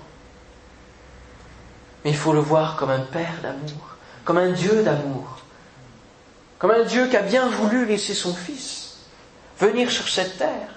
Mais 2.03 2.11
il 2.11 2.15
faut 2.15 2.33
le 2.33 2.39
voir 2.39 2.75
comme 2.75 2.91
un 2.91 2.99
Père 2.99 3.39
d'amour, 3.41 3.97
comme 4.23 4.37
un 4.37 4.51
Dieu 4.51 4.83
d'amour, 4.83 5.39
comme 6.59 6.71
un 6.71 6.83
Dieu 6.83 7.07
qui 7.07 7.17
a 7.17 7.23
bien 7.23 7.47
voulu 7.47 7.85
laisser 7.85 8.13
son 8.13 8.33
Fils 8.33 8.97
venir 9.59 9.89
sur 9.89 10.07
cette 10.07 10.37
terre, 10.37 10.69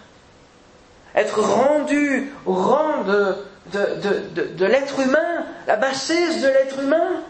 être 1.14 1.40
rendu 1.40 2.32
au 2.46 2.54
rang 2.54 3.02
de, 3.04 3.36
de, 3.72 4.64
l'être 4.64 5.00
humain, 5.00 5.44
la 5.66 5.76
bassesse 5.76 6.40
de 6.40 6.48
l'être 6.48 6.78
humain, 6.80 7.22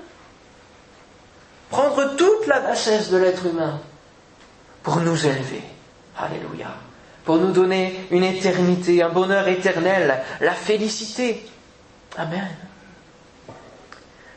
prendre 1.70 2.16
toute 2.16 2.46
la 2.46 2.60
bassesse 2.60 3.10
de 3.10 3.16
l'être 3.16 3.46
humain 3.46 3.80
pour 4.82 4.96
nous 5.00 5.26
élever. 5.26 5.62
Alléluia. 6.18 6.74
Pour 7.24 7.36
nous 7.36 7.52
donner 7.52 8.06
une 8.10 8.24
éternité, 8.24 9.02
un 9.02 9.10
bonheur 9.10 9.46
éternel, 9.48 10.22
la 10.40 10.52
félicité. 10.52 11.44
Amen. 12.16 12.48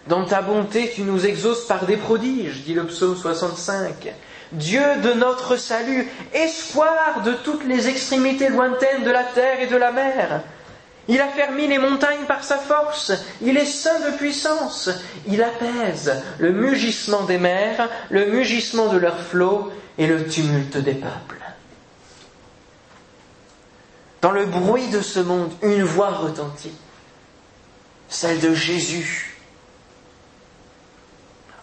Dans 0.08 0.26
ta 0.26 0.42
bonté, 0.42 0.92
tu 0.94 1.04
nous 1.04 1.26
exauces 1.26 1.66
par 1.66 1.86
des 1.86 1.98
prodiges, 1.98 2.64
dit 2.64 2.74
le 2.74 2.86
psaume 2.86 3.16
65. 3.16 4.14
Dieu 4.52 4.84
de 5.04 5.14
notre 5.14 5.56
salut, 5.56 6.10
espoir 6.34 7.22
de 7.24 7.34
toutes 7.34 7.64
les 7.66 7.88
extrémités 7.88 8.50
lointaines 8.50 9.04
de 9.04 9.12
la 9.12 9.24
terre 9.24 9.62
et 9.62 9.68
de 9.68 9.78
la 9.78 9.92
mer. 9.92 10.42
Il 11.08 11.20
a 11.20 11.28
fermi 11.28 11.68
les 11.68 11.78
montagnes 11.78 12.26
par 12.28 12.44
sa 12.44 12.58
force, 12.58 13.12
il 13.42 13.58
est 13.58 13.66
saint 13.66 14.12
de 14.12 14.18
puissance, 14.18 14.90
il 15.28 15.42
apaise 15.42 16.22
le 16.38 16.52
mugissement 16.52 17.24
des 17.24 17.38
mers, 17.38 17.90
le 18.10 18.28
mugissement 18.28 18.88
de 18.88 18.98
leurs 18.98 19.20
flots 19.20 19.72
et 19.98 20.08
le 20.08 20.28
tumulte 20.28 20.78
des 20.78 20.94
peuples. 20.94 21.41
Dans 24.22 24.32
le 24.32 24.46
bruit 24.46 24.90
de 24.90 25.02
ce 25.02 25.20
monde, 25.20 25.52
une 25.62 25.84
voix 25.84 26.12
retentit, 26.12 26.74
celle 28.08 28.40
de 28.40 28.54
Jésus. 28.54 29.38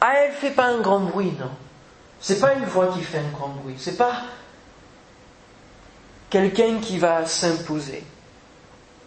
Ah, 0.01 0.13
elle 0.17 0.31
ne 0.33 0.37
fait 0.37 0.51
pas 0.51 0.67
un 0.67 0.81
grand 0.81 1.01
bruit, 1.01 1.33
non 1.39 1.51
c'est 2.21 2.41
pas 2.41 2.55
une 2.55 2.65
voix 2.65 2.93
qui 2.93 3.03
fait 3.03 3.19
un 3.19 3.31
grand 3.31 3.49
bruit. 3.49 3.77
C'est 3.79 3.97
pas 3.97 4.23
quelqu'un 6.31 6.81
qui 6.81 6.99
va 6.99 7.27
s'imposer. 7.27 8.05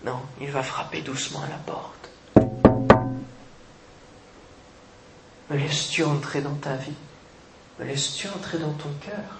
Non, 0.05 0.19
il 0.39 0.49
va 0.49 0.63
frapper 0.63 1.01
doucement 1.01 1.41
à 1.43 1.47
la 1.47 1.57
porte. 1.57 2.09
Me 5.49 5.57
laisses-tu 5.57 6.03
entrer 6.03 6.41
dans 6.41 6.55
ta 6.55 6.75
vie? 6.75 6.93
Me 7.79 7.85
laisses-tu 7.85 8.27
entrer 8.29 8.57
dans 8.57 8.71
ton 8.73 8.89
cœur? 9.01 9.39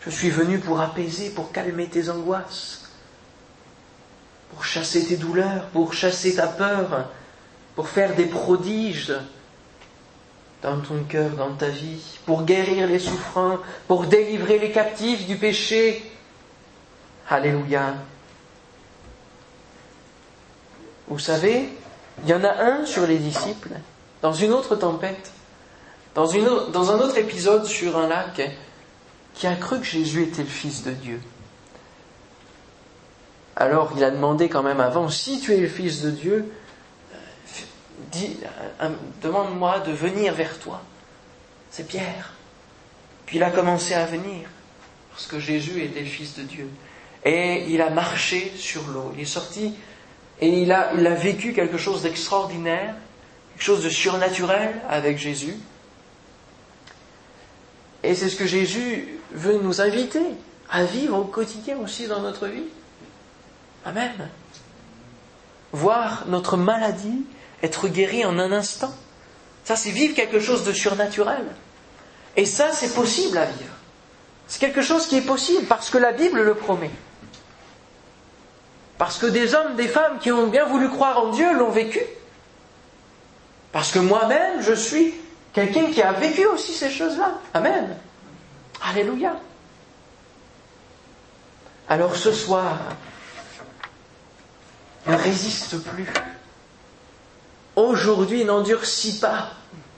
Je 0.00 0.10
suis 0.10 0.30
venu 0.30 0.58
pour 0.58 0.80
apaiser, 0.80 1.30
pour 1.30 1.52
calmer 1.52 1.86
tes 1.86 2.08
angoisses, 2.08 2.88
pour 4.50 4.64
chasser 4.64 5.06
tes 5.06 5.16
douleurs, 5.16 5.66
pour 5.66 5.92
chasser 5.92 6.36
ta 6.36 6.46
peur, 6.46 7.08
pour 7.74 7.88
faire 7.88 8.14
des 8.14 8.26
prodiges 8.26 9.14
dans 10.62 10.80
ton 10.80 11.02
cœur, 11.04 11.30
dans 11.30 11.54
ta 11.54 11.68
vie, 11.68 12.02
pour 12.26 12.44
guérir 12.44 12.86
les 12.86 12.98
souffrants, 12.98 13.58
pour 13.86 14.04
délivrer 14.04 14.58
les 14.58 14.72
captifs 14.72 15.26
du 15.26 15.36
péché. 15.36 16.10
Alléluia. 17.28 17.94
Vous 21.08 21.18
savez, 21.18 21.68
il 22.22 22.28
y 22.28 22.34
en 22.34 22.44
a 22.44 22.62
un 22.62 22.86
sur 22.86 23.06
les 23.06 23.18
disciples, 23.18 23.70
dans 24.22 24.32
une 24.32 24.52
autre 24.52 24.76
tempête, 24.76 25.32
dans, 26.14 26.34
un 26.34 26.98
autre 26.98 27.16
épisode 27.18 27.64
sur 27.64 27.96
un 27.96 28.08
lac, 28.08 28.40
qui 29.34 29.46
a 29.46 29.56
cru 29.56 29.78
que 29.78 29.86
Jésus 29.86 30.22
était 30.22 30.42
le 30.42 30.48
Fils 30.48 30.82
de 30.82 30.92
Dieu. 30.92 31.20
Alors 33.56 33.92
il 33.96 34.04
a 34.04 34.10
demandé 34.10 34.48
quand 34.48 34.62
même 34.62 34.80
avant, 34.80 35.08
si 35.08 35.40
tu 35.40 35.52
es 35.52 35.58
le 35.58 35.68
Fils 35.68 36.02
de 36.02 36.10
Dieu, 36.10 36.52
euh, 38.16 38.88
demande-moi 39.22 39.80
de 39.80 39.92
venir 39.92 40.34
vers 40.34 40.58
toi. 40.58 40.82
C'est 41.70 41.86
Pierre. 41.86 42.32
Puis 43.26 43.36
il 43.36 43.42
a 43.42 43.50
commencé 43.50 43.94
à 43.94 44.06
venir, 44.06 44.48
parce 45.10 45.26
que 45.26 45.38
Jésus 45.38 45.82
était 45.82 46.00
le 46.00 46.06
Fils 46.06 46.36
de 46.36 46.42
Dieu. 46.42 46.68
Et 47.24 47.66
il 47.68 47.82
a 47.82 47.90
marché 47.90 48.52
sur 48.56 48.86
l'eau. 48.88 49.12
Il 49.14 49.20
est 49.20 49.26
sorti 49.26 49.74
et 50.40 50.48
il 50.48 50.72
a 50.72 51.14
vécu 51.14 51.52
quelque 51.52 51.76
chose 51.76 52.02
d'extraordinaire, 52.02 52.94
quelque 53.52 53.62
chose 53.62 53.84
de 53.84 53.90
surnaturel 53.90 54.80
avec 54.88 55.18
Jésus. 55.18 55.56
Et 58.02 58.14
c'est 58.14 58.28
ce 58.28 58.36
que 58.36 58.46
Jésus 58.46 59.18
veut 59.32 59.58
nous 59.62 59.80
inviter 59.80 60.22
à 60.70 60.84
vivre 60.84 61.18
au 61.18 61.24
quotidien 61.24 61.76
aussi 61.78 62.06
dans 62.06 62.20
notre 62.20 62.46
vie. 62.46 62.64
Amen. 63.84 64.28
Voir 65.72 66.24
notre 66.26 66.56
maladie 66.56 67.24
être 67.62 67.88
guéri 67.88 68.24
en 68.24 68.38
un 68.38 68.52
instant. 68.52 68.94
Ça, 69.64 69.76
c'est 69.76 69.90
vivre 69.90 70.14
quelque 70.14 70.40
chose 70.40 70.64
de 70.64 70.72
surnaturel. 70.72 71.44
Et 72.36 72.46
ça, 72.46 72.72
c'est 72.72 72.94
possible 72.94 73.36
à 73.38 73.44
vivre. 73.44 73.74
C'est 74.46 74.60
quelque 74.60 74.82
chose 74.82 75.06
qui 75.06 75.16
est 75.16 75.26
possible 75.26 75.66
parce 75.66 75.90
que 75.90 75.98
la 75.98 76.12
Bible 76.12 76.42
le 76.42 76.54
promet. 76.54 76.90
Parce 78.98 79.18
que 79.18 79.26
des 79.26 79.54
hommes, 79.54 79.76
des 79.76 79.88
femmes 79.88 80.18
qui 80.18 80.32
ont 80.32 80.48
bien 80.48 80.64
voulu 80.64 80.88
croire 80.88 81.18
en 81.18 81.30
Dieu 81.30 81.52
l'ont 81.54 81.70
vécu. 81.70 82.00
Parce 83.72 83.92
que 83.92 83.98
moi-même, 83.98 84.60
je 84.60 84.72
suis 84.72 85.14
quelqu'un 85.52 85.90
qui 85.90 86.02
a 86.02 86.12
vécu 86.12 86.46
aussi 86.46 86.72
ces 86.72 86.90
choses-là. 86.90 87.32
Amen. 87.54 87.96
Alléluia. 88.82 89.36
Alors 91.88 92.14
ce 92.14 92.32
soir, 92.32 92.78
ne 95.06 95.16
résiste 95.16 95.82
plus. 95.82 96.06
Aujourd'hui, 97.76 98.44
n'endurcis 98.44 99.18
pas 99.18 99.50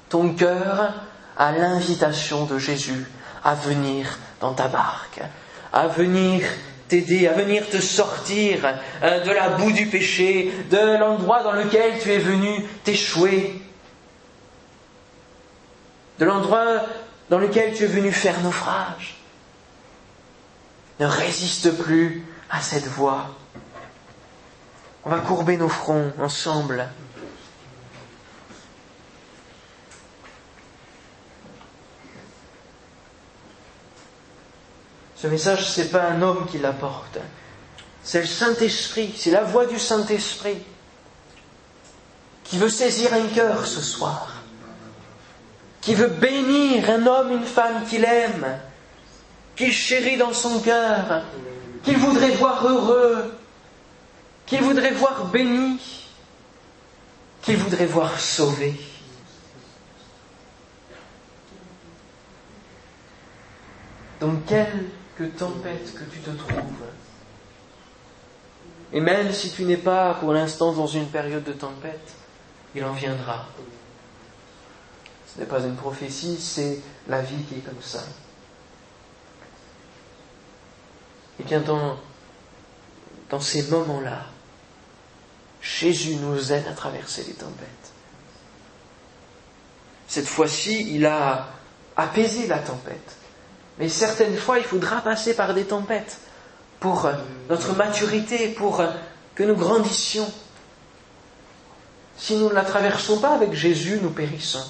ton 0.09 0.35
cœur 0.35 0.95
à 1.37 1.53
l'invitation 1.53 2.45
de 2.45 2.59
Jésus 2.59 3.07
à 3.45 3.55
venir 3.55 4.19
dans 4.41 4.55
ta 4.55 4.69
barque, 4.69 5.21
à 5.73 5.88
venir 5.88 6.47
t'aider, 6.88 7.27
à 7.27 7.33
venir 7.33 7.69
te 7.69 7.79
sortir 7.79 8.61
euh, 9.03 9.25
de 9.25 9.31
la 9.31 9.51
boue 9.51 9.73
du 9.73 9.87
péché, 9.87 10.53
de 10.71 10.99
l'endroit 10.99 11.43
dans 11.43 11.53
lequel 11.53 11.99
tu 12.01 12.11
es 12.11 12.19
venu 12.19 12.65
t'échouer, 12.85 13.62
de 16.23 16.27
l'endroit 16.29 16.87
dans 17.31 17.39
lequel 17.41 17.75
tu 17.75 17.83
es 17.83 17.89
venu 17.89 18.13
faire 18.13 18.41
naufrage. 18.43 19.17
Ne 21.01 21.07
résiste 21.07 21.77
plus 21.83 22.25
à 22.49 22.61
cette 22.61 22.87
voix. 22.87 23.27
On 25.05 25.11
va 25.11 25.19
courber 25.19 25.57
nos 25.57 25.69
fronts 25.69 26.13
ensemble. 26.21 26.89
Ce 35.17 35.27
message, 35.27 35.73
ce 35.73 35.81
n'est 35.81 35.89
pas 35.89 36.05
un 36.05 36.23
homme 36.23 36.47
qui 36.47 36.59
l'apporte. 36.59 37.19
C'est 38.05 38.21
le 38.21 38.27
Saint-Esprit, 38.27 39.13
c'est 39.19 39.33
la 39.33 39.43
voix 39.43 39.67
du 39.67 39.81
Saint-Esprit 39.81 40.63
qui 42.45 42.59
veut 42.59 42.69
saisir 42.69 43.13
un 43.13 43.27
cœur 43.27 43.67
ce 43.67 43.81
soir, 43.81 44.32
qui 45.83 45.95
veut 45.95 46.09
bénir 46.09 46.88
un 46.88 47.07
homme, 47.07 47.33
une 47.33 47.45
femme 47.45 47.85
qu'il 47.85 48.05
aime, 48.05 48.59
qu'il 49.57 49.73
chérit 49.73 50.16
dans 50.16 50.33
son 50.33 50.61
cœur, 50.61 51.25
qu'il 51.83 51.99
voudrait 51.99 52.31
voir 52.31 52.64
heureux, 52.64 53.35
qu'il 54.47 54.62
voudrait 54.62 54.92
voir 54.92 55.27
béni, 55.27 56.09
qu'il 57.42 57.57
voudrait 57.57 57.87
voir 57.87 58.18
sauvé. 58.18 58.81
Dans 64.21 64.37
quelque 64.47 65.37
tempête 65.37 65.95
que 65.95 66.05
tu 66.05 66.21
te 66.21 66.31
trouves, 66.31 66.87
et 68.92 69.01
même 69.01 69.33
si 69.33 69.51
tu 69.51 69.64
n'es 69.64 69.79
pas 69.79 70.14
pour 70.14 70.33
l'instant 70.33 70.73
dans 70.73 70.87
une 70.87 71.07
période 71.07 71.42
de 71.42 71.53
tempête, 71.53 72.14
il 72.77 72.85
en 72.85 72.92
viendra. 72.92 73.47
Ce 75.35 75.40
n'est 75.40 75.47
pas 75.47 75.61
une 75.61 75.77
prophétie, 75.77 76.38
c'est 76.38 76.79
la 77.09 77.23
vie 77.23 77.42
qui 77.45 77.55
est 77.55 77.64
comme 77.64 77.81
ça. 77.81 78.03
Et 81.40 81.45
bien 81.45 81.61
dans, 81.61 81.97
dans 83.31 83.40
ces 83.40 83.62
moments-là, 83.64 84.27
Jésus 85.62 86.16
nous 86.16 86.53
aide 86.53 86.66
à 86.68 86.73
traverser 86.73 87.25
les 87.25 87.35
tempêtes. 87.35 87.68
Cette 90.07 90.27
fois-ci, 90.27 90.95
il 90.95 91.07
a 91.07 91.49
apaisé 91.97 92.47
la 92.47 92.59
tempête. 92.59 93.16
Mais 93.79 93.88
certaines 93.88 94.37
fois, 94.37 94.59
il 94.59 94.64
faudra 94.64 95.01
passer 95.01 95.35
par 95.35 95.55
des 95.55 95.64
tempêtes 95.64 96.18
pour 96.81 97.09
notre 97.49 97.75
maturité, 97.75 98.49
pour 98.49 98.83
que 99.35 99.42
nous 99.45 99.57
grandissions. 99.57 100.31
Si 102.18 102.37
nous 102.37 102.51
ne 102.51 102.55
la 102.55 102.64
traversons 102.64 103.21
pas 103.21 103.35
avec 103.35 103.55
Jésus, 103.55 103.99
nous 104.03 104.11
périssons. 104.11 104.64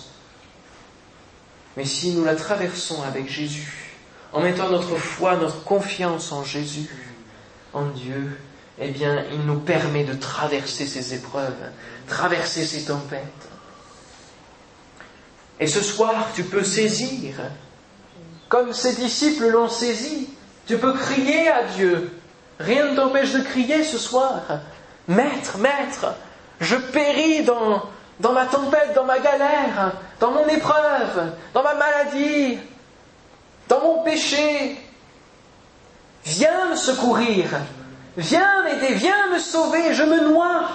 Mais 1.77 1.85
si 1.85 2.11
nous 2.11 2.25
la 2.25 2.37
traversons 2.37 3.03
avec 3.03 3.29
Jésus, 3.29 3.93
en 4.33 4.41
mettant 4.41 4.69
notre 4.69 4.97
foi, 4.97 5.37
notre 5.37 5.63
confiance 5.65 6.33
en 6.33 6.45
Jésus, 6.45 6.91
en 7.73 7.87
Dieu, 7.87 8.39
eh 8.79 8.89
bien, 8.89 9.25
il 9.33 9.41
nous 9.41 9.61
permet 9.61 10.05
de 10.05 10.15
traverser 10.15 10.87
ces 10.87 11.15
épreuves, 11.15 11.55
traverser 12.07 12.65
ces 12.65 12.87
tempêtes. 12.87 13.23
Et 15.61 15.67
ce 15.67 15.81
soir, 15.81 16.29
tu 16.35 16.45
peux 16.45 16.65
saisir, 16.65 17.35
comme 18.49 18.73
ses 18.73 18.95
disciples 18.95 19.49
l'ont 19.49 19.69
saisi, 19.69 20.29
tu 20.67 20.79
peux 20.79 20.93
crier 20.95 21.49
à 21.49 21.65
Dieu. 21.65 22.13
Rien 22.59 22.91
ne 22.91 22.97
t'empêche 22.97 23.33
de 23.33 23.41
crier 23.41 23.85
ce 23.85 23.99
soir. 23.99 24.43
Maître, 25.09 25.59
maître, 25.59 26.15
je 26.61 26.77
péris 26.77 27.45
dans, 27.45 27.83
dans 28.23 28.33
ma 28.33 28.47
tempête, 28.47 28.95
dans 28.95 29.05
ma 29.05 29.19
galère, 29.19 29.93
dans 30.21 30.31
mon 30.31 30.47
épreuve, 30.47 31.33
dans 31.53 31.63
ma 31.65 31.75
maladie, 31.75 32.57
dans 33.69 33.81
mon 33.81 34.03
péché. 34.05 34.79
Viens 36.25 36.71
me 36.71 36.77
secourir. 36.77 37.49
Viens 38.17 38.63
m'aider, 38.63 38.95
viens 38.95 39.29
me 39.33 39.41
sauver, 39.41 39.93
je 39.93 40.05
me 40.05 40.29
noie. 40.29 40.69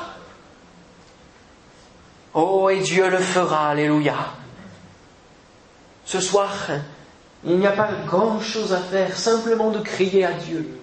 Oh, 2.33 2.69
et 2.69 2.79
Dieu 2.79 3.09
le 3.09 3.19
fera, 3.19 3.69
alléluia. 3.69 4.15
Ce 6.03 6.19
soir, 6.19 6.51
il 7.45 7.57
n'y 7.57 7.67
a 7.67 7.71
pas 7.71 7.89
grand-chose 8.05 8.73
à 8.73 8.79
faire, 8.79 9.15
simplement 9.15 9.71
de 9.71 9.79
crier 9.79 10.25
à 10.25 10.33
Dieu. 10.33 10.79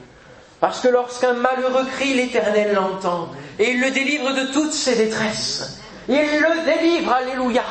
Parce 0.61 0.81
que 0.81 0.88
lorsqu'un 0.88 1.35
malheureux 1.35 1.85
crie, 1.85 2.14
l'Éternel 2.14 2.72
l'entend, 2.74 3.29
et 3.59 3.72
il 3.72 3.81
le 3.81 3.90
délivre 3.90 4.33
de 4.33 4.53
toutes 4.53 4.72
ses 4.72 4.96
détresses. 4.96 5.83
Il 6.08 6.14
le 6.16 6.64
délivre, 6.64 7.12
alléluia. 7.12 7.64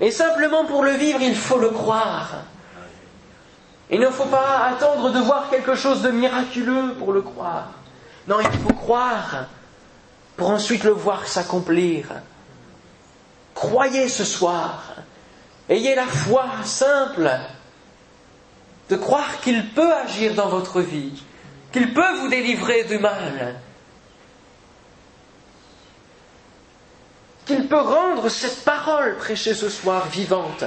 Et 0.00 0.10
simplement 0.10 0.64
pour 0.64 0.82
le 0.82 0.92
vivre, 0.92 1.20
il 1.20 1.34
faut 1.34 1.58
le 1.58 1.70
croire. 1.70 2.44
Il 3.90 4.00
ne 4.00 4.08
faut 4.08 4.26
pas 4.26 4.66
attendre 4.66 5.10
de 5.10 5.18
voir 5.18 5.50
quelque 5.50 5.74
chose 5.74 6.02
de 6.02 6.10
miraculeux 6.10 6.94
pour 6.98 7.12
le 7.12 7.22
croire. 7.22 7.68
Non, 8.28 8.36
il 8.40 8.58
faut 8.60 8.72
croire 8.72 9.46
pour 10.36 10.50
ensuite 10.50 10.84
le 10.84 10.92
voir 10.92 11.26
s'accomplir. 11.26 12.06
Croyez 13.54 14.08
ce 14.08 14.24
soir. 14.24 14.94
Ayez 15.68 15.94
la 15.94 16.06
foi 16.06 16.46
simple 16.64 17.30
de 18.88 18.96
croire 18.96 19.40
qu'il 19.40 19.68
peut 19.70 19.92
agir 19.92 20.34
dans 20.34 20.48
votre 20.48 20.80
vie, 20.80 21.22
qu'il 21.72 21.94
peut 21.94 22.14
vous 22.20 22.28
délivrer 22.28 22.84
du 22.84 22.98
mal, 22.98 23.54
qu'il 27.50 27.66
peut 27.66 27.80
rendre 27.80 28.28
cette 28.28 28.64
parole 28.64 29.16
prêchée 29.16 29.54
ce 29.54 29.68
soir 29.68 30.06
vivante 30.06 30.64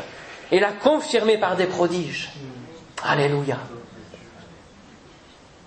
et 0.51 0.59
la 0.59 0.73
confirmer 0.73 1.37
par 1.37 1.55
des 1.55 1.65
prodiges. 1.65 2.29
Alléluia. 3.01 3.57